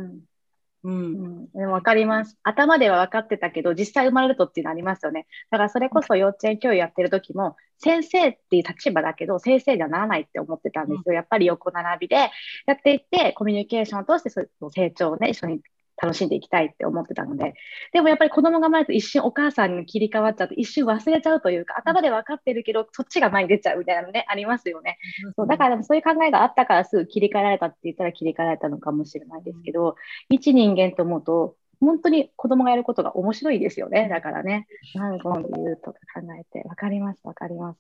[0.84, 2.38] うんうん、分かります。
[2.44, 5.28] 頭では分かってたけど、実際生まれるとっていうのありますよね。
[5.50, 11.14] だからそれこそ幼稚園教諭やってる時も、先生っていう立場だけど、先生にはならないって思ってたんですよ。
[11.14, 12.32] やっぱり横並びで
[12.66, 15.62] やっていって、コミュニケーションを通してその成長をね、一緒に
[16.02, 17.54] 楽しんでいきたいって思ってたので、
[17.92, 24.98] でもやっぱり子供が生まれると一瞬お母さんに切り替わっちゃうと一瞬忘れちゃうというか、頭で分かってるけど、そっちが前に出ちゃうみたいなのね、ありますよね。
[25.36, 29.96] そうだからそういう考えがあったからすぐ切り替えられたって言ったら切り替えられたのかもしれないですけど、
[30.30, 34.10] 一人間と思うと、本当に子供がやることが面白いですよね。
[34.10, 37.80] だからね、何本で言うとか考えて、分かります、分かります。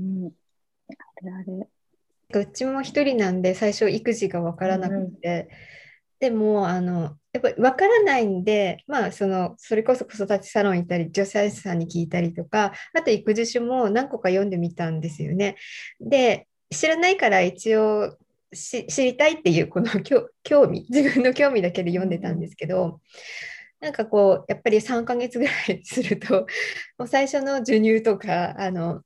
[0.00, 0.26] うん。
[0.26, 1.68] あれあれ。
[2.32, 5.79] うちも一人なんで最初育児が分からなくて、うん
[6.20, 15.56] でもあのやっぱり分からないんで、まあ、そのそれこそ子育てサロン行ったり女性さんに聞いたりとかあと育児書も何個か読んでみたんですよね。
[15.98, 18.16] で知らないから一応
[18.52, 19.88] 知りたいっていうこの
[20.42, 23.00] 興味自分の興味だけで読んでたんですけど
[23.80, 26.46] なんかこうやっぱり3ヶ月ぐらいすると
[26.98, 29.02] もう最初の授乳とかあの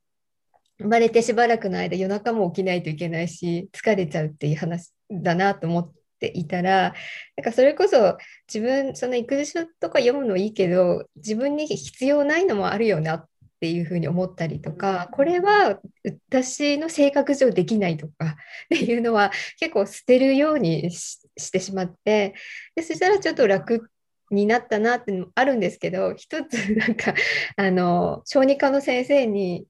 [0.78, 6.03] 生まれてしばらくの間夜中も起きないといけないし疲れちゃうっていう話だなと思って。
[6.30, 6.94] ていたら
[7.36, 8.16] なんかそれこそ
[8.52, 13.28] 自分その育児書とか読むのいいけど自分に必要ないのもあるよなっ
[13.60, 15.80] ていうふうに思ったりとかこれは
[16.28, 18.36] 私の性格上できないとか
[18.74, 22.34] っていうのは結構捨てるようにしてしまって
[22.74, 23.90] でそしたらちょっと楽
[24.30, 27.14] になったなってのもあるんですけど一つなんか
[27.56, 29.66] あの小児科の先生に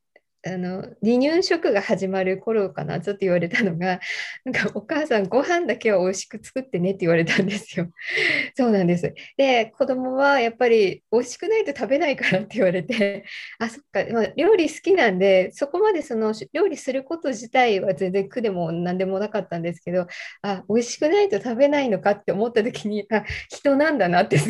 [0.46, 4.00] あの離乳食が始まる頃かなちょっと言われたのが
[4.44, 7.90] なんかお母さんご飯だけは美味しく作ってねって言われたんですよ。
[8.54, 9.14] そうなんです。
[9.38, 13.24] で子供はやっぱり美味しくないと食べないからって言われて
[13.58, 20.06] あそっか、まあ、料理好きなんでそこまでその料理すること自体は全然苦でも何でもなかったんですけど
[20.42, 24.48] あ美味しくないと食べないのかって思った時にあ人なんだなってそ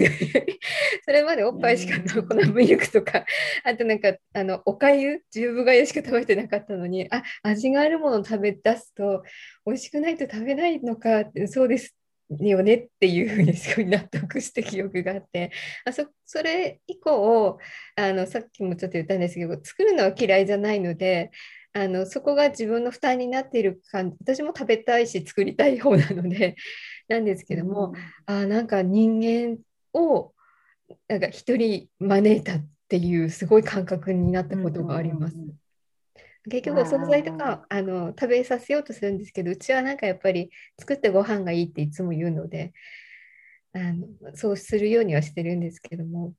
[1.13, 3.25] れまでおっぱいしか粉ミルクとか
[3.63, 9.23] あとなんかあのおかゆ十分がゆしか食べてなかったのにあ味があるものを食べ出すと
[9.67, 11.97] 美味しくないと食べないのかってそうです
[12.31, 15.53] よねっていうふうにすごい納得した記憶があって
[15.85, 17.59] あそそれ以降
[17.97, 21.31] あのさっきもちょっと言ったんですけど作るのは嫌いじゃないので
[21.73, 26.57] あのそこが自分の負担になっている感じ私も食べたいし作りたい方なので
[27.09, 27.93] なんですけども、
[28.29, 29.59] うん、あなんか人間
[29.93, 30.33] を
[31.09, 35.35] なんか一人招いたっていうすごい感覚になったことがあります。
[35.35, 35.64] うんうんうん
[36.51, 37.83] 結局お惣菜とかあ。
[37.83, 42.73] の食べさせようとするんですけどうちはなんかやっぱり作ってご飯がいいっていつも言うので
[43.73, 46.35] あのそうするようにはしてるんですけども、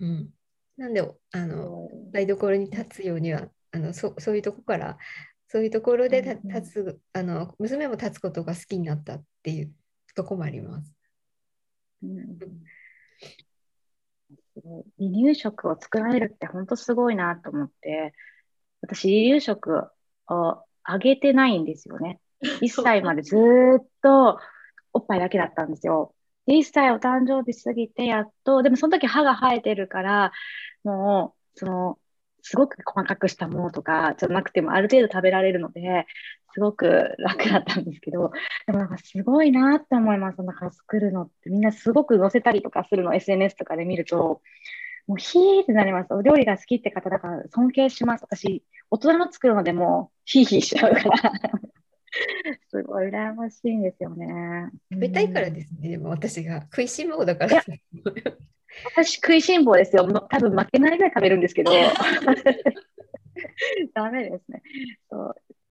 [0.00, 0.30] うん、
[0.76, 1.02] なんで
[1.32, 4.98] あの台所に立つようにはあのそそういうとこから
[5.48, 9.72] そういうところで立つあの娘も立つことが好きになったっていう
[10.14, 10.94] とこもあります。
[12.02, 12.38] うん。
[14.98, 18.12] 離乳食を作られるって本当すごいなと思って
[18.80, 19.84] 私、離乳食
[20.28, 22.20] をあげてないんですよね。
[22.62, 24.38] 1歳までずっと
[24.92, 26.14] おっぱいだけだったんですよ。
[26.46, 30.32] 1歳お誕生日過ぎてやっと、でもその時歯が生えてるから、
[30.82, 31.98] もう、その、
[32.42, 36.06] すごく細かくしたものとかじゃなくてもある程度食べられるので、
[36.54, 38.32] すごく楽だったんですけど、
[38.66, 40.42] でもなんかすごいなって思います。
[40.42, 44.40] なんか作るのって、みんなすごく載せたりとかするの、SNS とかで見ると、
[45.08, 46.12] もうヒーってなります。
[46.12, 48.24] お料理が好きって方だから尊敬します。
[48.24, 51.32] 私、大人の作るのでもヒーヒーしちゃうから。
[52.70, 54.70] すごい羨ましいんですよね。
[54.92, 57.64] 食べたいからですね、でも私が食いしん坊だから。
[58.94, 60.06] 私食いしん坊ですよ。
[60.06, 61.72] 多分負けないぐらい食べるんですけど。
[63.94, 64.62] ダメですね。
[65.10, 65.34] そう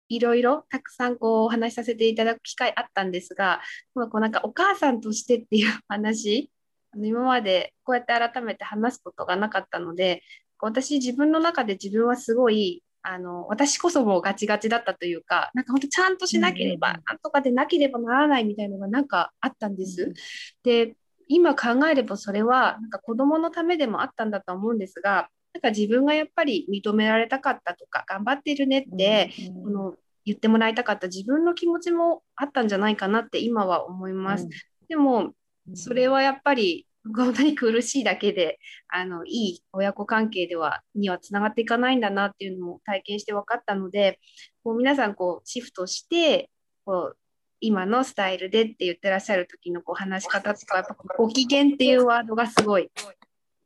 [0.09, 3.61] いろいろたくさんこうお話しさせていただく機会あったんですが、
[3.95, 6.51] こうなんかお母さんとしてっていう話
[6.97, 10.23] 今までこうやって改めて話すことがなかったので
[10.61, 20.03] 私自分の中で自分はすごいあの私こそもうガチガチだったというかなんか本当ちゃんとしなければ、うん、なんとかでなければならないみたいなのがなんかあったんです。
[20.03, 20.15] うん、
[20.63, 20.97] で
[21.29, 29.95] 今考えればそれはなんか子供のためでもあったんだと思うんですがなんか自分がやっぱり認められたかったとか頑張ってるねって、うん、この
[30.27, 34.49] 言ってもらいたかった自分の気持ちもあったんじゃないかなって今は思います。
[34.89, 35.33] でも
[35.75, 38.59] それはやっぱり本当に苦しいだけで
[38.89, 44.19] あのいい親子関係ではにはつながっていかないんだなっていうのも体験して分かったので
[44.63, 46.51] こう皆さんこうシフトして
[46.85, 47.17] こう
[47.61, 52.91] 今のスタイルでって言ってらっしゃる時のこう話し方とかやっぱご機嫌っていうワードがすごい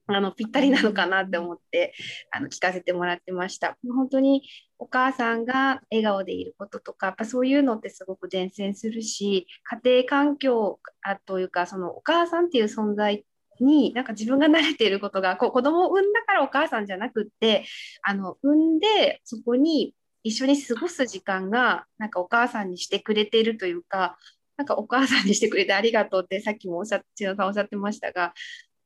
[0.07, 1.95] あのぴったりなのかなって思って
[2.31, 3.77] あの聞かせてもらってました。
[3.95, 4.43] 本当に
[4.79, 9.47] お母さんが笑顔でいることとかやっぱそういうのってすごく伝染するし
[9.83, 13.25] 家庭環境あというかそのお母さんっていう存在
[13.61, 17.65] になんか自分が慣れていることがこう子供を産んだからお母さんじゃなくって
[18.03, 24.19] あの産んでそこに一緒に過ごす時間がなんかお母さんにしてくれているというか
[24.57, 28.35] なんかお母さんにしてくれてありがとうってさっきもおっしゃ千代さんおっしゃってましたが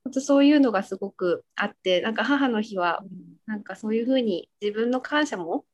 [0.09, 3.03] 本当そういうのがすごくあってなんか母の日は
[3.47, 5.67] なんかそういうふうに自分の感謝も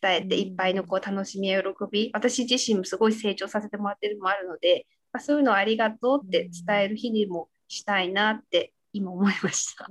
[0.00, 9.86] 伝えていっぱいのこう楽しみや喜び私自身もすごい成長させてもらってるのもあるので、まあ、そういうのをありがとうって伝える日にもしたいなって今思いました。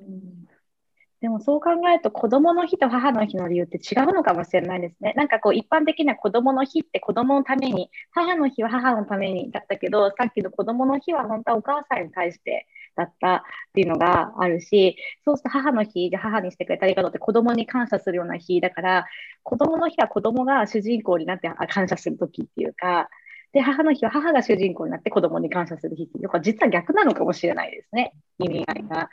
[1.23, 5.13] でもそう考えると子供の日と母の日の理由って違うのかもしれないですね。
[5.15, 12.67] なんかこう一般的な子供の日って子供のために、母の日は母のためにだったけど、さっきの子供の日は本当はお母さんに対して
[12.97, 13.41] だったっ
[13.73, 19.05] ていうのがあるし、そうすると母の日で母にしてくれてありがとうって子供に感謝するような日だから、
[19.43, 23.07] 子供の日は子供が主人公になって感謝する時っていうか、
[23.53, 29.09] で、母の日は母が主人公になって子供に感謝する日っていうか、実は逆なのかもしれないですね、意味合いが。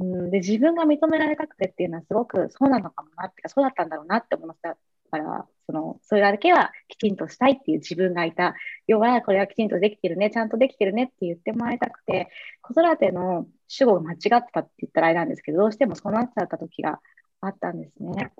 [0.00, 4.76] うん、で自分が認められたくてっていうのはすごくそうなのかもなってかそうだったんだろうなって思いました
[5.10, 8.54] からそのそれだけはきちんとしたいっていう自分がいた
[8.86, 12.28] 要はこれはきちんとできてるねちゃんとできてるねって言ってもらいたくて
[12.62, 17.00] 子育ての主語が間違ってたって言ったらあれなんですけどどうしてもそうなっちゃった時が
[17.40, 18.32] あったんですね。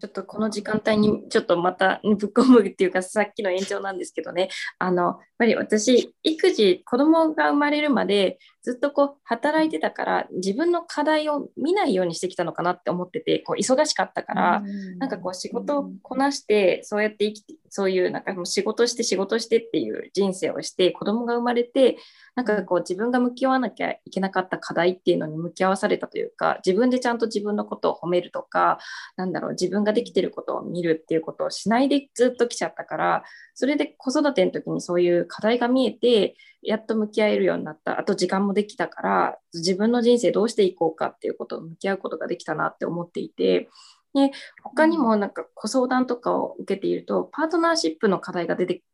[0.00, 4.48] ちょっとこの時間帯にちょっとまたぶっ込むっていうかさっきの延長なんですけどね
[4.80, 21.98] あのぱり私育児子供が生まれるまでずっとこう働いてたから自分の課題を見ないようにしてきたのかなって思っててこう忙しかったから、ん、なんかこう仕事をこなしてそうやって生きてそういうなんかもう仕事して仕事してっていう人生をして子供が生まれて
[22.36, 28.78] なんかこう自分が向き合わなきゃいけなかった課題っていうのに向き合わされたというか自分でちゃんと自分のことを褒めるとか
[29.16, 33.24] なんだろう自分ができてることを見るっていうことをしないでずっと来ちゃったから
[33.54, 37.98] それで子育ての時にそういう課題が見えてやっと向き合えるようになった。
[37.98, 43.68] あと時間もできたから、自分の人生どうしていこうかっていうことを向き合うことができたなって思っていて、
[44.14, 44.30] で
[44.62, 48.84] 他にもなんかご相談とかを受けていると、パートナーシップの課題が出て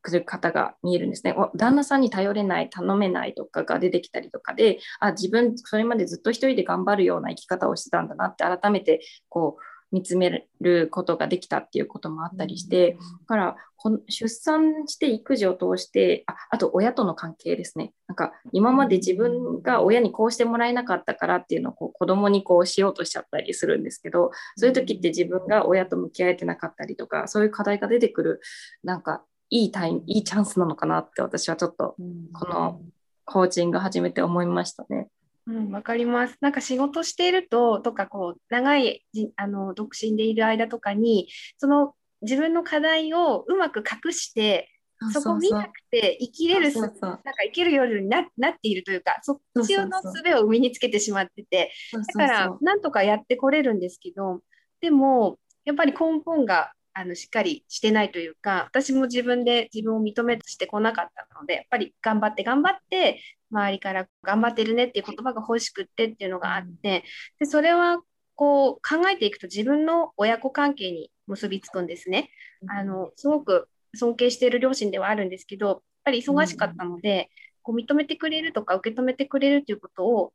[0.00, 1.36] くる方が見えるんですね。
[1.54, 9.62] 旦那さんに頼れない、頼めないとかが出てきたりとかで、あ自分、それまでずっと一人で頑張るような生き方をしてたんだなって改めてこう
[9.92, 17.92] 見つめることができたっていうこともあったりして、だからこの出産して育児を通してああと親との関係ですね。
[18.08, 28.40] なんか今まで自分が親にこうしてもらえなかったからっていうのをこう子供にこうしようとしちゃったりするんですけどそういう時って自分が親と向き合えてなかったりとかそういう課題が出てくる
[28.82, 31.96] なんかいいタイムいいチャンスなのかなって私はちょっと
[32.32, 32.80] この
[33.24, 35.08] コーチング始めて思いましたね。
[35.46, 36.36] うん、わかります。
[36.40, 39.04] なんか仕事していると、とかこう、長い
[39.36, 41.28] あの独身でいる間とかに、
[41.58, 44.68] その自分の課題をうまく隠して、
[45.12, 51.72] そこ見なくて生きれるなんか生きるようにななっているというかそっちの術を身につけてしまってて。
[51.92, 54.42] だからなんとかやってこれるんですけど
[54.80, 63.20] でもやっぱり根本があのしっかりしてないというか私も自分で自分を認めしてこなかったのでやっぱり頑張って頑張って
[63.50, 67.04] 周りから頑張ってるねっていう言葉が欲しくってっていうのがあって
[67.38, 68.00] でそれは
[68.34, 72.30] こう考えていくと自分の親子関係に結びつくんですね。
[72.68, 77.30] あのすごく尊敬している両親ではあるんですけどやっぱり忙しかったので、
[77.62, 80.32] こう認めてくれるとか受け止めてくれるということを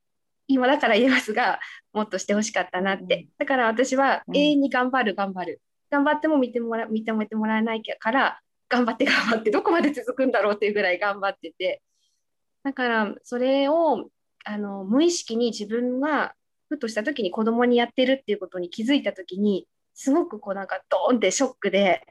[0.48, 1.60] 今だから言えますが
[1.92, 3.28] もっとしてほしかったなって。
[3.38, 11.82] だから私は永遠に頑張る頑張る頑張っても見てもら認めてもらえないから頑張って頑張ってどこまで続くんだろうっていうぐらい頑張ってて。
[12.64, 14.10] だからそれを
[14.44, 16.34] あの無意識に自分が
[16.70, 22.02] ふとした時に子供にやってるっていうことに気づいた時にすごくこうなんかドーンってショックで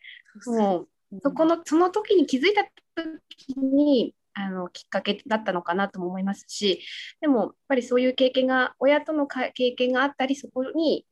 [0.46, 2.64] もうそこのその時に気づいた
[2.96, 6.82] 時にあのきっかけだったのかなとも思いますし
[7.20, 11.06] でもやっぱりそういう経験が親との経験があったりそこに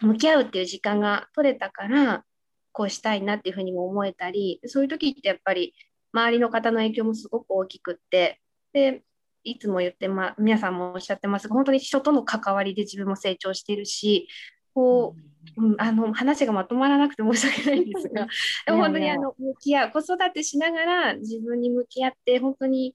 [0.00, 2.24] 向き合うっていう時間が取れたから
[2.72, 5.74] こうしたいなっていうふうにも思えたりそういう時ってやっぱり
[6.12, 8.40] 周りの方の影響もすごく大きくって
[8.72, 9.02] で
[9.44, 14.28] いつも言ってま皆さんもおっしゃってますが本当に人との関わりで自分も成長しているし
[14.74, 15.14] こ
[15.56, 18.28] う、うん、あの話がまとまらなくて申し訳ないんですが
[18.66, 22.94] でも本当にあの向き合う子育てしながら自分に向き合って本当に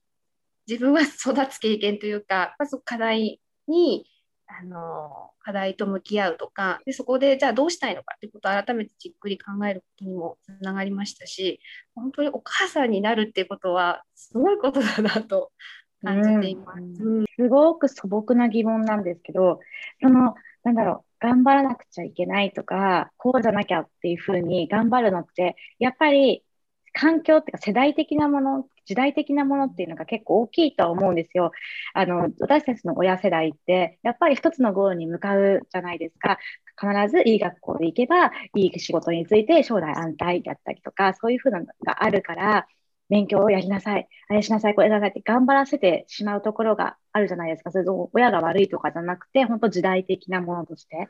[0.66, 4.06] 自分は育つ経験というかまず課題に
[4.48, 11.60] あの課題と向き合うとかでそこでじゃあどうしたいのかってことを改めてじっくり考えることにもつながりましたし
[11.94, 15.52] 本当にお母さんになるっていうことはすごいことだなと
[16.02, 16.80] 感じています。
[17.02, 19.60] うん、すごく素朴な疑問なんですけど、
[20.00, 26.44] その、なんだろう、頑張らなくちゃいけないとか、こうじゃなきゃっていうふうに頑張るのって、やっぱり
[26.98, 31.52] 環境っていうか世代的なもの、時代的なものっていうのが結構大きいとは思うんですよ。
[31.94, 36.38] あの、私たちの親世代って、やっぱり一つのゴールに向かうじゃないですか。
[36.80, 42.66] 必ずいい学校で行けば、いい仕事について将来安泰だったりとか、そういうふうなのがあるから、
[43.08, 47.70] 勉強をやりなさい、あれしなさい、これなさいって頑張らせてしまうところがあるじゃないですか。
[47.70, 51.08] それと親が悪いとかじゃなくて、本当時代的なものとして。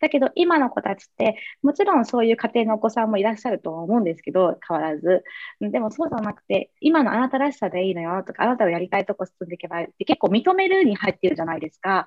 [0.00, 5.24] だけど今の子たちって、もちろんそういう家庭のお子さんもいらっしゃると思うんですけど、変わらず。
[5.60, 12.06] でもそうじゃなくて、今のあなたらしさでいいのよとか、あなたのやりたいとこ進んでいけばいいって結構認めるに入ってるじゃないですか。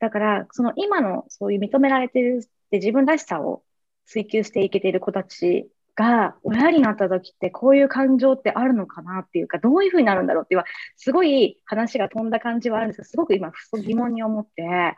[0.00, 3.62] だから、その今のそういう認められてるって自分らしさを
[4.06, 5.70] 追求していけている子たち
[6.00, 10.62] が親になった時ってこういう感情ってあるのかなっていうかどういうふうになるんだろうっていう
[10.96, 13.52] すごい話が飛んだ感じはあるんですけどすごく今
[13.84, 14.96] 疑問に思って。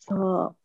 [0.00, 0.56] そう。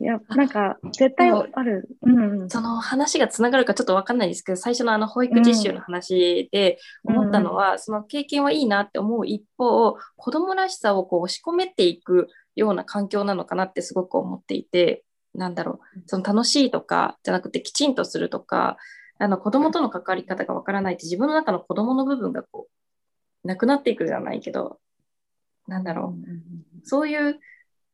[0.00, 15.04] いやなんか絶対ある、うん、その話がつながるかちょっと分かんないですけど最初のあの保育実習の話で思ったのは、うん、その経験はいいなって思う一方子供らしさをこう押し込めていくような環境なのかなってすごく思っていて
[15.34, 16.02] なんだろう。
[16.06, 18.76] その楽しいとかじゃなくてきちんとするとか
[19.22, 22.66] あの子供との関わり方がわからないって自分の中の子供の部分がこ
[23.44, 24.80] うなくなっていくじゃないけど
[25.68, 27.38] なんだろう、そういう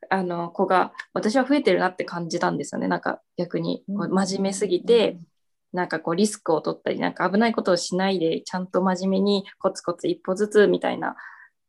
[0.09, 2.89] あの子が私は増えてるなって感じたんですよね。
[2.89, 5.19] なんか逆にこう真面目すぎて、
[5.75, 11.15] なんかこうリスクを取ったりなんか危ないことをしないでちゃんと真面目にコツコツ一歩ずつみたいな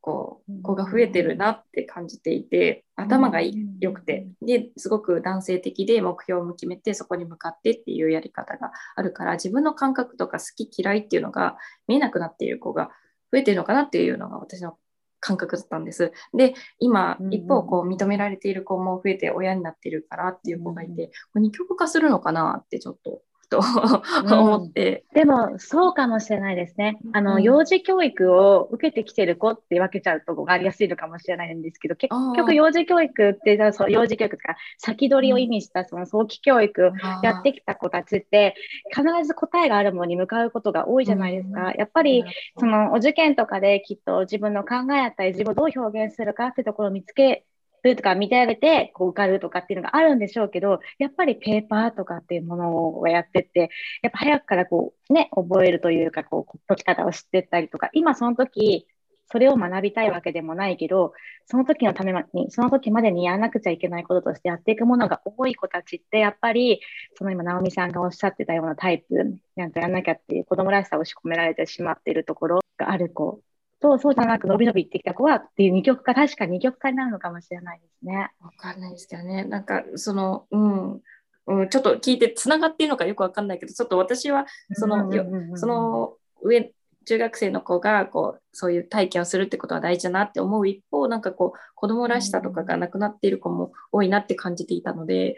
[0.00, 12.90] こう子が増えてるなって感じていて頭が良くてですごく男性的で目標を決めてそこに向かってっていうやり方があるから自分の感覚とか好き嫌いっていうのが見えなくなっている子が
[13.32, 14.78] 増えてるのかなっていうのが私の
[15.20, 16.12] 感覚だったんです。
[16.34, 23.20] で今一方こう認められている子も増えて親になってるからっていう子がいて、これ二極化するのかなってちょっと
[23.50, 23.58] と
[24.30, 26.98] 思って、うん、でもそうかもしれないですね。
[27.12, 36.92] あの、うん、幼児教育を受けてきてる子って分けちゃうとこがありやすいのかもしれないんですけど結局幼児教育ってそう幼児教育とか先取りを意味したその早期教育
[37.22, 38.54] やってきた子たちって
[38.94, 42.24] 必ず答えがあるものに向かうことが多いじゃないですか、やっぱり
[42.58, 47.44] そのお受験とかできっと自分の考えだったり自分をどう表現するかってところを見つけ
[47.88, 50.18] るとか見てあげてこう受かるとかっていうのがあるん。
[50.18, 53.70] でしょうけどやっぱりペーパーとかっていうものをやってって
[54.02, 58.86] やっぱ早くからこうね覚えるというかこう解き方を知ってったりとか今その時
[59.32, 61.12] それを学びたいわけでもないけど
[61.46, 66.80] その時のためにその時までにやらなくちゃいけないこととしてやっていくものが多い子たちってやっぱり
[67.14, 67.90] その今直美さん。
[67.90, 69.14] がおっしゃってたようなタイプ
[69.56, 69.72] なん。
[69.72, 73.40] かやらなきゃっていう子供らしさを仕込められてしまっているところがある子
[73.80, 78.30] と、そうじゃなく伸び伸びってきた子はっていう二極化、確か二極化になるのかもしれないですね。
[78.40, 79.44] わかんないですけどね。
[79.44, 81.00] なんか、その、うん、
[81.46, 85.10] うん、ちょっと聞いてつながっているのかよくわかんないけど、ちょっと私は、その、
[85.56, 86.72] その上、
[87.06, 95.36] 中学生の子がこうそういう体験をするってことは大事だなって思う一方なんかこう子供らしさとかがなくなっている子も多いなって感じていたので、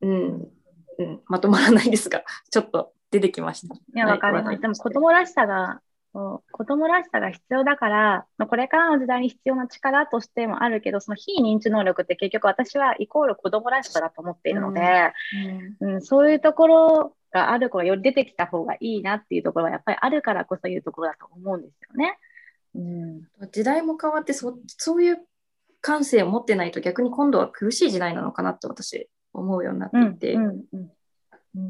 [0.00, 0.48] うん、
[0.98, 3.74] うん、まとまらないですがちょっと出てきました。
[3.74, 4.60] いやわかります。
[4.60, 5.80] でも子供らしさが
[6.12, 15.12] 子供らしさが必要だから、これからの時代に必要な力としてもあるけど、その非認知能力って結局私はイコール子供らしさだと思っているので、
[15.80, 22.18] うん、うん、そういうところがある子がより出てきた方がいいなっていうところはやっぱりあるからこそいうところだと思うんですよね。
[22.74, 22.78] う
[23.46, 25.18] ん、時代も変わってそそういう
[25.80, 30.34] 感性を持ってないと逆に今度は苦しい時代なのかなって私思うようになっていて。
[30.34, 30.92] うんうんうん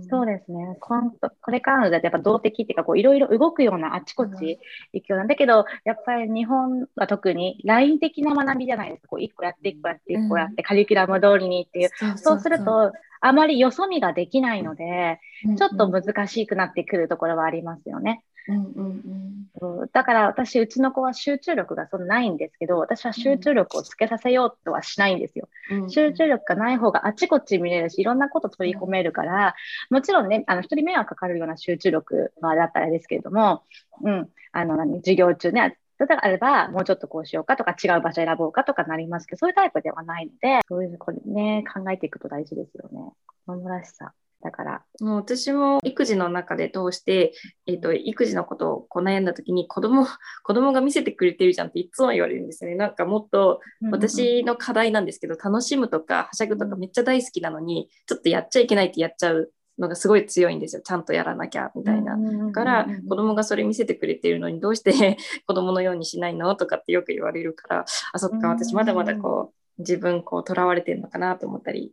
[0.09, 0.76] そうですね。
[0.80, 4.61] こんこれからのだとやっぱ動的っていうか、こういろいろ動くようなあちこち
[4.93, 9.09] 行くようなんだけど、やっぱり日本は特にライン的な学びじゃないですか。
[9.09, 11.91] こう一個やって一個やって一個やって、カリキュラム通りにっていう。
[12.14, 15.18] そうすると、あまりよそ見ができないので、
[15.57, 18.24] ちょっと難しくなってくるところはありますよね。
[18.49, 19.49] うんうん
[19.80, 25.49] うん、だから私、うちの子は集中力がそんなないんですけど、私は集中力をつけさせようとはしないんですよ。
[25.70, 29.55] うんうん、集中力がない方があちこち見れるし、いろんなこと取り込めるから、
[29.90, 33.62] もちろんね、あの人に迷惑かかるような集中力はだったらですけれども、
[34.03, 43.12] うん、あの何授業中ね、例えばあれば、もうちょっとこうしようかとか、違う場所選ぼうかとかなりますけど、そういうタイプではないので、そういうこれね、考えていくと大事ですよね。
[43.47, 44.12] 子供らしさ。
[44.43, 44.82] だから。
[45.01, 47.32] もう私も育児の中で通して、
[47.66, 50.07] えっと育児のことをこう悩んだ時に子供
[50.45, 52.76] 子供が見せてくれてるじゃんっていつも言われるんですよね。
[52.76, 60.82] なんかもっと私の課題なんですけど、楽しむとかはしゃぐとかめっちゃ大好きなのにちょっとやっちゃいけないってやっちゃうのがすごい強いんですよ。
[60.82, 62.16] ちゃんとやらなきゃみたいな。
[62.16, 65.16] だから子供がそれ見せてくれてるのにどうして
[65.47, 71.93] 子供のようにしないのとかってよく言われるからあそっか私まだまだこう自分こうとらわれてるのかなと思ったり、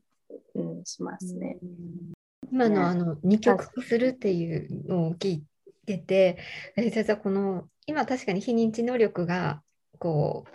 [0.55, 1.57] うん、しますね。
[2.51, 2.75] 今ね。
[2.75, 5.43] のあの二極化するっていうのを聞い
[5.85, 6.37] てて、
[6.75, 9.61] え実はこの今確かに非認知能力が
[9.97, 10.49] こう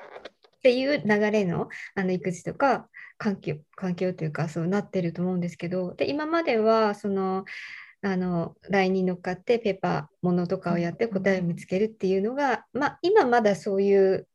[0.46, 2.88] っていう流れのあの育児とか
[3.18, 7.44] 環境環境というかそうなってると思うんですけどで今まではその
[8.02, 14.28] あの LINE に乗っかってペーパーものとかをやって答えを見つけるっていうのが、まあ、今まだそういう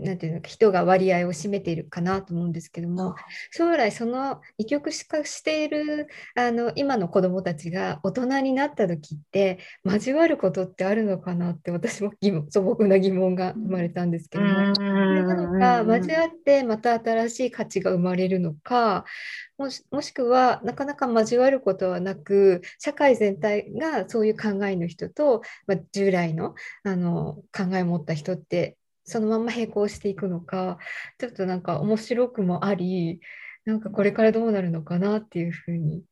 [0.00, 3.14] なんていうのか人が割合を占めているかなと思うんですけども
[3.50, 14.74] 将来その二極化しているあの今の子どもたちが大人になった時って交わることってあるのかなって私も疑問素朴な疑問が生まれたんですけども。
[14.74, 19.04] それなのか交わってまた新しい価値が生まれるのか
[19.58, 30.78] もしもしくはなかなか交わることはなく社会全体がそういう考えの人と、まあ、従来のあの考えを持った人ってそのまま並行していくのか
[31.18, 33.20] ちょっとなんか面白くもあり
[33.64, 36.02] なんかこれからどうなるのかなっていうふうに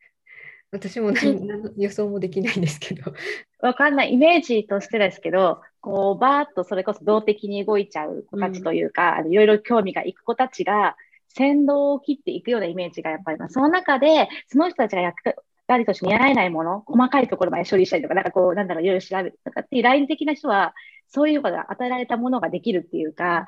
[0.73, 3.13] 私も何予想もできないんですけど。
[3.61, 4.15] わかんない。
[4.15, 10.97] イメージとしてですけど、こう、バーッとそれこそ動的に動いちゃう子たちというか、あのいろいろ興味がいく子たちが、
[11.29, 13.39] 先導を切っていくようなイメージがやっぱり。
[13.49, 15.35] その中で、その人たちが役
[15.69, 20.73] 割として見られないもの、細かいところまで処理したりとか、なんかこう、なんだろう、いろいろ調べるとかっていうライン的な人は、
[21.13, 23.47] そういうことが与えられたものができるっていうか、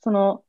[0.00, 0.42] その、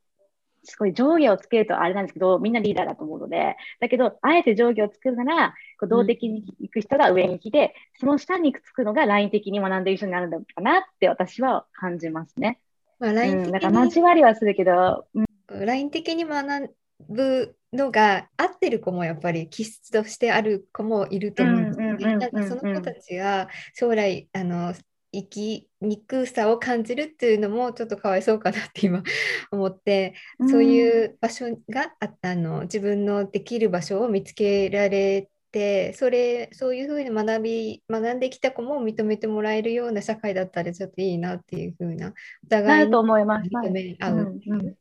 [0.63, 12.59] すごい上下をつけるとあれなんですけど、みんなリーダーだと思うので、だけど、あえて上下を作るなら、こう動的に行く人が上に来て、その下につくのがライン的に学んでいる人になるのかなって私は感じますね。
[12.99, 16.75] まあ、う LINE ん、的だか交わりはするけど、うん LINE 的に学
[17.07, 24.73] ぶのが合ってる子もやっぱり気質としてある子もいると思うんですその子たちが将来あの
[25.13, 29.03] 生きにくさを感じるっていうのもちょっとかわいそうかなって今
[29.51, 30.13] 思って、
[30.49, 42.13] そういう場所がああの自分のできる場所を見つけられてそれそういうふうに学び学んできた子も認めてもらえるような社会だったらちょっといいなっていうふうなおな
[42.49, 43.49] 互いにると思います。
[43.49, 44.77] 認め合うっていう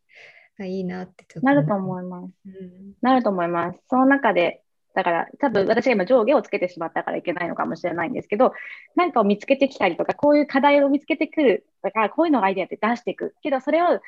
[0.64, 2.32] いいなってちょっとなると思います。
[2.46, 3.80] うんなると思います。
[3.88, 4.62] その中で、
[4.96, 8.54] だから多分私が今上下をつけてしまったからいけないのかもしれないんですけど、
[8.96, 13.34] なんかを見つけてきたりとか、こういう課題を見つけてくる、だからこういうのがアイデアって出していく。
[13.42, 14.00] けど、それを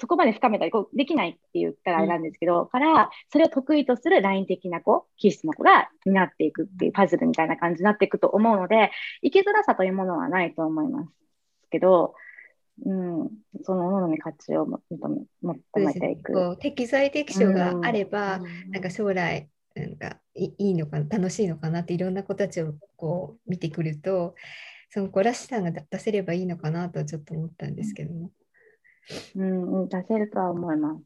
[0.00, 8.90] そこまで深めたりこうできないって言ったらあれなんですけど、から、それを得意とするライン的な子、気質の子が担っていくっていうパズルみたいな感じになっていくと思うので、
[9.22, 11.10] 生きづらさというものはないと思います
[11.70, 12.14] けど、
[12.84, 13.30] うん、
[13.64, 14.80] そのものに価値を求
[15.74, 16.32] めていく。
[16.32, 18.70] こう適材適所があれば、うん。
[18.70, 24.34] なんか将来なんかいいのかな楽しいのかなっていろんな子たちをこう見てくると
[24.90, 28.30] その子らしさが出せればいいのかなとちょっと思ったんですけども。
[29.34, 31.02] うん、うん、出せるとは思います。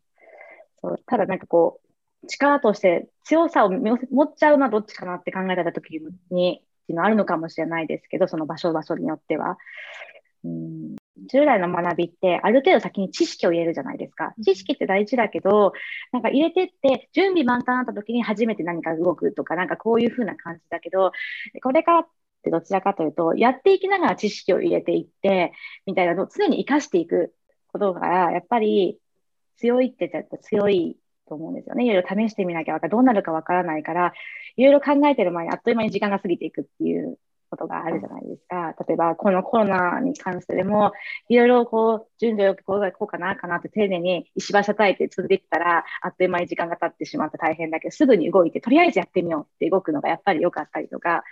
[0.81, 1.81] そうただなんかこ
[2.25, 9.57] う、力として強さを持っちゃうのはどっちかなって考えたときに、っていうのはあるのかもしれないですけど、その場所場所によっては。
[11.27, 14.35] うん、従来の学びって、ある程度先に知識を入れるじゃないですか。
[14.43, 15.73] 知識って大事だけど、
[16.13, 21.13] なんか入れてって、準備満タンになった時に初めて何か動くとか、なんかこういう風な感じだけど、
[21.63, 22.07] これからっ
[22.43, 25.53] てどちらかというと、やっていきながら知識を入れていって、
[25.85, 27.35] みたいなのを常に活かしていく
[27.73, 28.99] ことが、やっぱり
[29.57, 30.97] 強いって言ったら強い
[31.29, 31.85] と思うんですよね。
[31.85, 34.13] いろいろ試してみなきゃどうなるかわからないから、
[34.57, 37.19] いろいろ考えてる前にあっという間に時間が過ぎていくっていう
[37.49, 38.75] ことがあるじゃないですか。
[38.87, 40.93] 例えば、このコロナに関してでも、
[41.29, 51.25] いろいろこう、順序よくこうこうかな、かなって丁寧に石橋叩いて積んでいったら、あっという間に時間が経ってしまって大変だけど、すぐに動いて、とりあえずやってみようって動くのがやっぱり良かったりとか、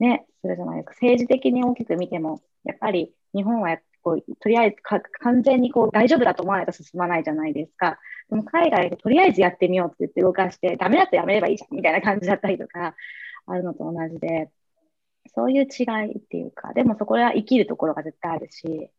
[0.00, 0.92] ね、するじゃないですか。
[0.92, 4.76] 政治的に大きく見ても、やっぱり日本はこうとりあえず
[5.20, 7.98] 完全にこう大丈夫だと思わないと進まないじゃないですか。
[8.28, 12.94] でも海外でとりあえずやってみようって言って動かして、ダメだとやめればいいじゃんみたいな感じだったりとか、
[13.46, 14.50] あるのと同じで、
[15.34, 18.90] そういう違いっていうか、でもそこは生きるところが絶対あるし、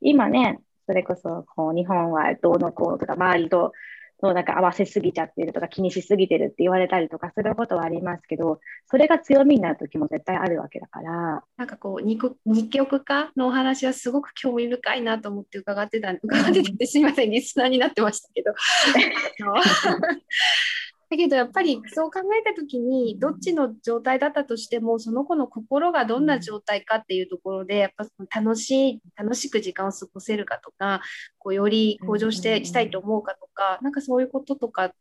[0.00, 3.72] 今ね、それこそこう日本はどうのこうとか、周りと
[4.22, 18.52] どうなんか合わせすぎちゃってるとか気にしすぎてるって言われたりとかすることはありますけど、それが強みになる時も絶対あるわけだから、なんかこう二極二極化のお話はすごく興味深いなと思って伺ってた伺ってたんですいませんリスナーになってましたけど
[21.12, 28.06] だけどやっぱりそう考えた時にどっちの状態だったとしてもその子の心がどんな状態かっていうところでやっぱ
[28.40, 31.02] 楽しい楽しく時間を過ごせるかとか
[31.38, 34.94] こうより向上してしたいと思うかとかなんかそういうこととか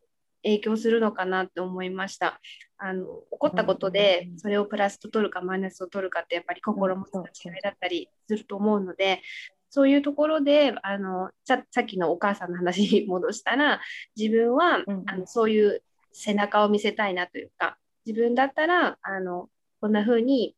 [0.44, 2.42] 影響するのかなって思いました。
[2.78, 9.22] あの起こったことでそれをプラスと取るかマイナスを取るかってやっぱり心持ちの違いだったりすると思うので
[9.70, 13.80] そういうところであのさっきのお母さんの話に戻したら
[14.18, 15.82] 自分は、うん、あのそういう
[16.12, 19.50] 背中を見せたいなというか自分だったらあの
[19.80, 20.56] こんな風に、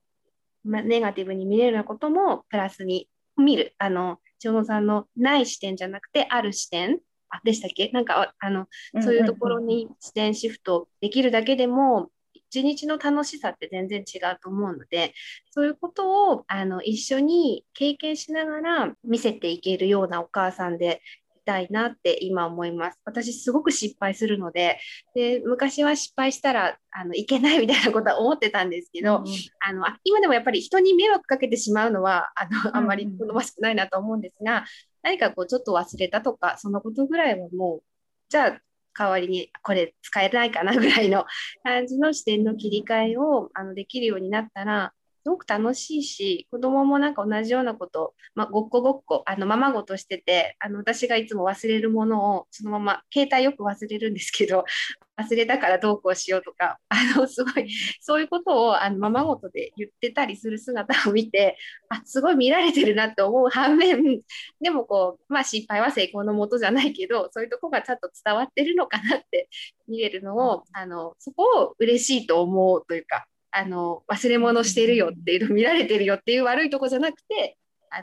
[0.64, 3.74] ま、ネガティブに見れるようなこともプラスに見る。
[3.78, 7.00] あの千代野さんのない視点じゃなくてある視点。
[7.30, 7.90] あでしたっけ？
[7.94, 8.68] なんかあの
[9.02, 15.14] そういうところに視点シフトできるだけでも一日の楽しさって全然違うと思うので
[15.50, 21.02] そういうことをあの一緒に経験しながら見せていけるようなお母さんで
[21.44, 23.00] たいなって今思います。
[23.06, 24.80] 私すごく失敗するので
[25.16, 29.26] で昔は失敗したらあのいけないみたいなことは思ってたんですけど、うん、
[29.60, 34.66] あの今でもやっぱり人に迷惑かけてしまうのはあのあんまり好ましくないなと思うんですが、
[35.02, 37.84] 何かこうちょっと忘れたとかそのことぐらいはもう
[38.30, 38.60] じゃあ
[38.98, 41.26] 代わりにこれ使えないかなぐらいの
[41.64, 54.66] 感じの視点の切り替えをあのできるようになったらすごく楽しいし子供もなんか同じようなこと、まあ、ごっこごっこあのままごとしててあの私がいつも忘れるものをそのまま携帯よく忘れるんですけど
[55.16, 57.70] 忘れたからどうこうしようとかあのすごい
[58.02, 61.58] そういうことをあのままごとで言ってたりする姿を見て
[61.88, 64.22] あすごい見られてるなって思う反面
[64.60, 69.48] でもこう、まあ、失敗は成功のもとじゃないけどそういうとこがちゃんと伝わってるのかなって
[69.88, 73.26] 見れるのをあのそこを嬉しいと思うというか
[73.56, 77.58] あの忘れ物してるよっていうの見られてるよっていう悪いとこじゃなくて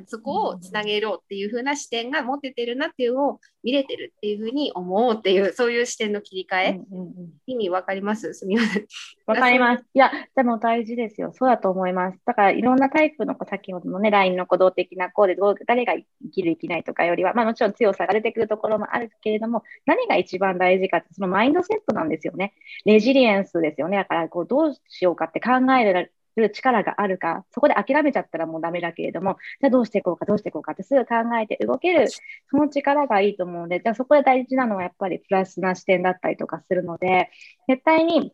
[0.06, 7.12] そこをつなげろっていう風な視点が持ててるなっていうのを見れてるっていう風に思うっていうそういう視点の切り替え、うんうんうん、
[7.46, 8.32] 意味わかります？
[8.34, 8.86] すみません。
[9.26, 9.84] わかります。
[9.94, 11.32] いや、でも大事ですよ。
[11.34, 12.18] そうだと思います。
[12.24, 22.54] だからいろんなタイプの子、先ほどのね、LINE の行動的な子でどう誰が生きる生きないとかよりは、まあもちろん強さが出てくるところもあるけれども、何が一番大事かって、そのマインドセットなんですよね。
[22.84, 23.98] レジリエンスですよね。
[23.98, 37.30] だからこうどうしようかって考えるる力があるか、そこで諦めちゃったらもうダメだけれども、じゃあどうしていこうか、どうしていこうかってすぐ考えて動ける、その力がいいと思うので、じゃあそこで大事なのはやっぱりプラスな視点だったりとかするので、
[37.68, 38.32] 絶対に、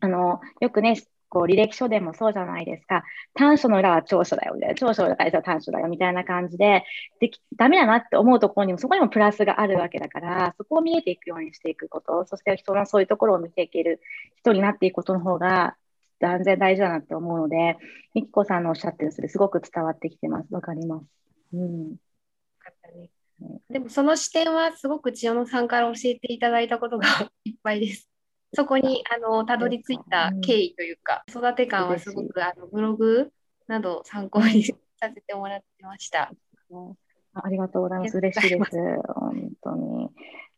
[0.00, 0.96] あの、よくね、
[1.34, 3.02] こう履歴書でもそうじゃないですか。
[3.34, 4.74] 短所の裏は長所だよみたいな。
[4.76, 6.84] 長所の裏は短所だよみたいな感じで、
[7.20, 14.00] でダメだなって思うところにも、そこにもプラスがあるわけだから、そこを見えていくようにしていくこと、そして人のそういうところを見ていける
[14.36, 15.76] 人になっていくことの方が、
[16.20, 17.76] 断然大事だなって思うので、
[18.14, 20.52] みきこさんのおっしゃってるそれすごく伝わってきてます。
[20.52, 21.04] わかります。
[21.52, 21.96] うん。
[23.68, 27.06] でもその視点はすごく千代野さんから教えていただいたことが
[27.44, 28.08] いっぱいです。
[28.54, 33.32] そこにあのたどり着いた経緯というか、育て感はすごくあのブログ
[33.66, 34.74] など参考にさ
[35.12, 36.32] せてもらってました。
[37.34, 38.16] ありがとうございます。
[38.16, 38.70] 嬉しいです。
[39.14, 40.08] 本当に。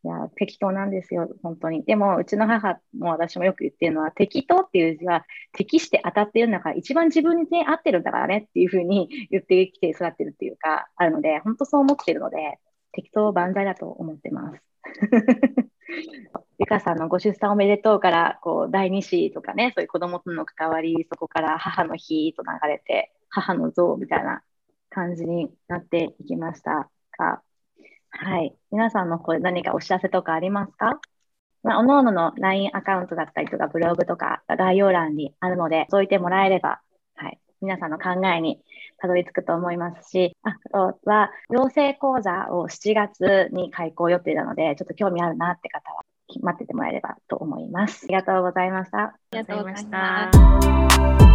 [0.07, 1.83] いや、適当なんですよ、本当に。
[1.83, 12.57] でも、うちの母も私もよく言ってるのは、適当っていう字は、適して当たってるんだから、一番自分に、ね、合ってるんだからねっていうふうに言ってきて育ってるっていうか、あるので、本当そう思ってるので、
[12.93, 14.61] 適当万歳だと思ってます。
[16.57, 24.41] ゆかさんのご出産おめでとうから、こう、第2子とかね、そういう子供との関わり、そこから母の日と流れて、母の像みたいな
[24.89, 27.41] 感じになっていきましたが、
[28.19, 28.55] はい。
[28.71, 30.99] 皆さんの方で何かお知らせとかありますか？
[31.63, 36.81] まあ、おのおのの LINE アカウントだったりとか、ブログとか概要欄にあるので、そういてもらえれば、
[37.15, 37.39] はい。
[37.61, 38.61] 皆さんの考えに
[38.99, 46.03] たどり着くと思いますし、あとは、養成講座を7月に開講予定なので、ちょっと興味あるなって方は、
[46.41, 48.05] 待っててもらえればと思います。
[48.05, 48.97] ありがとうございました。
[48.99, 51.26] ありがとうございました。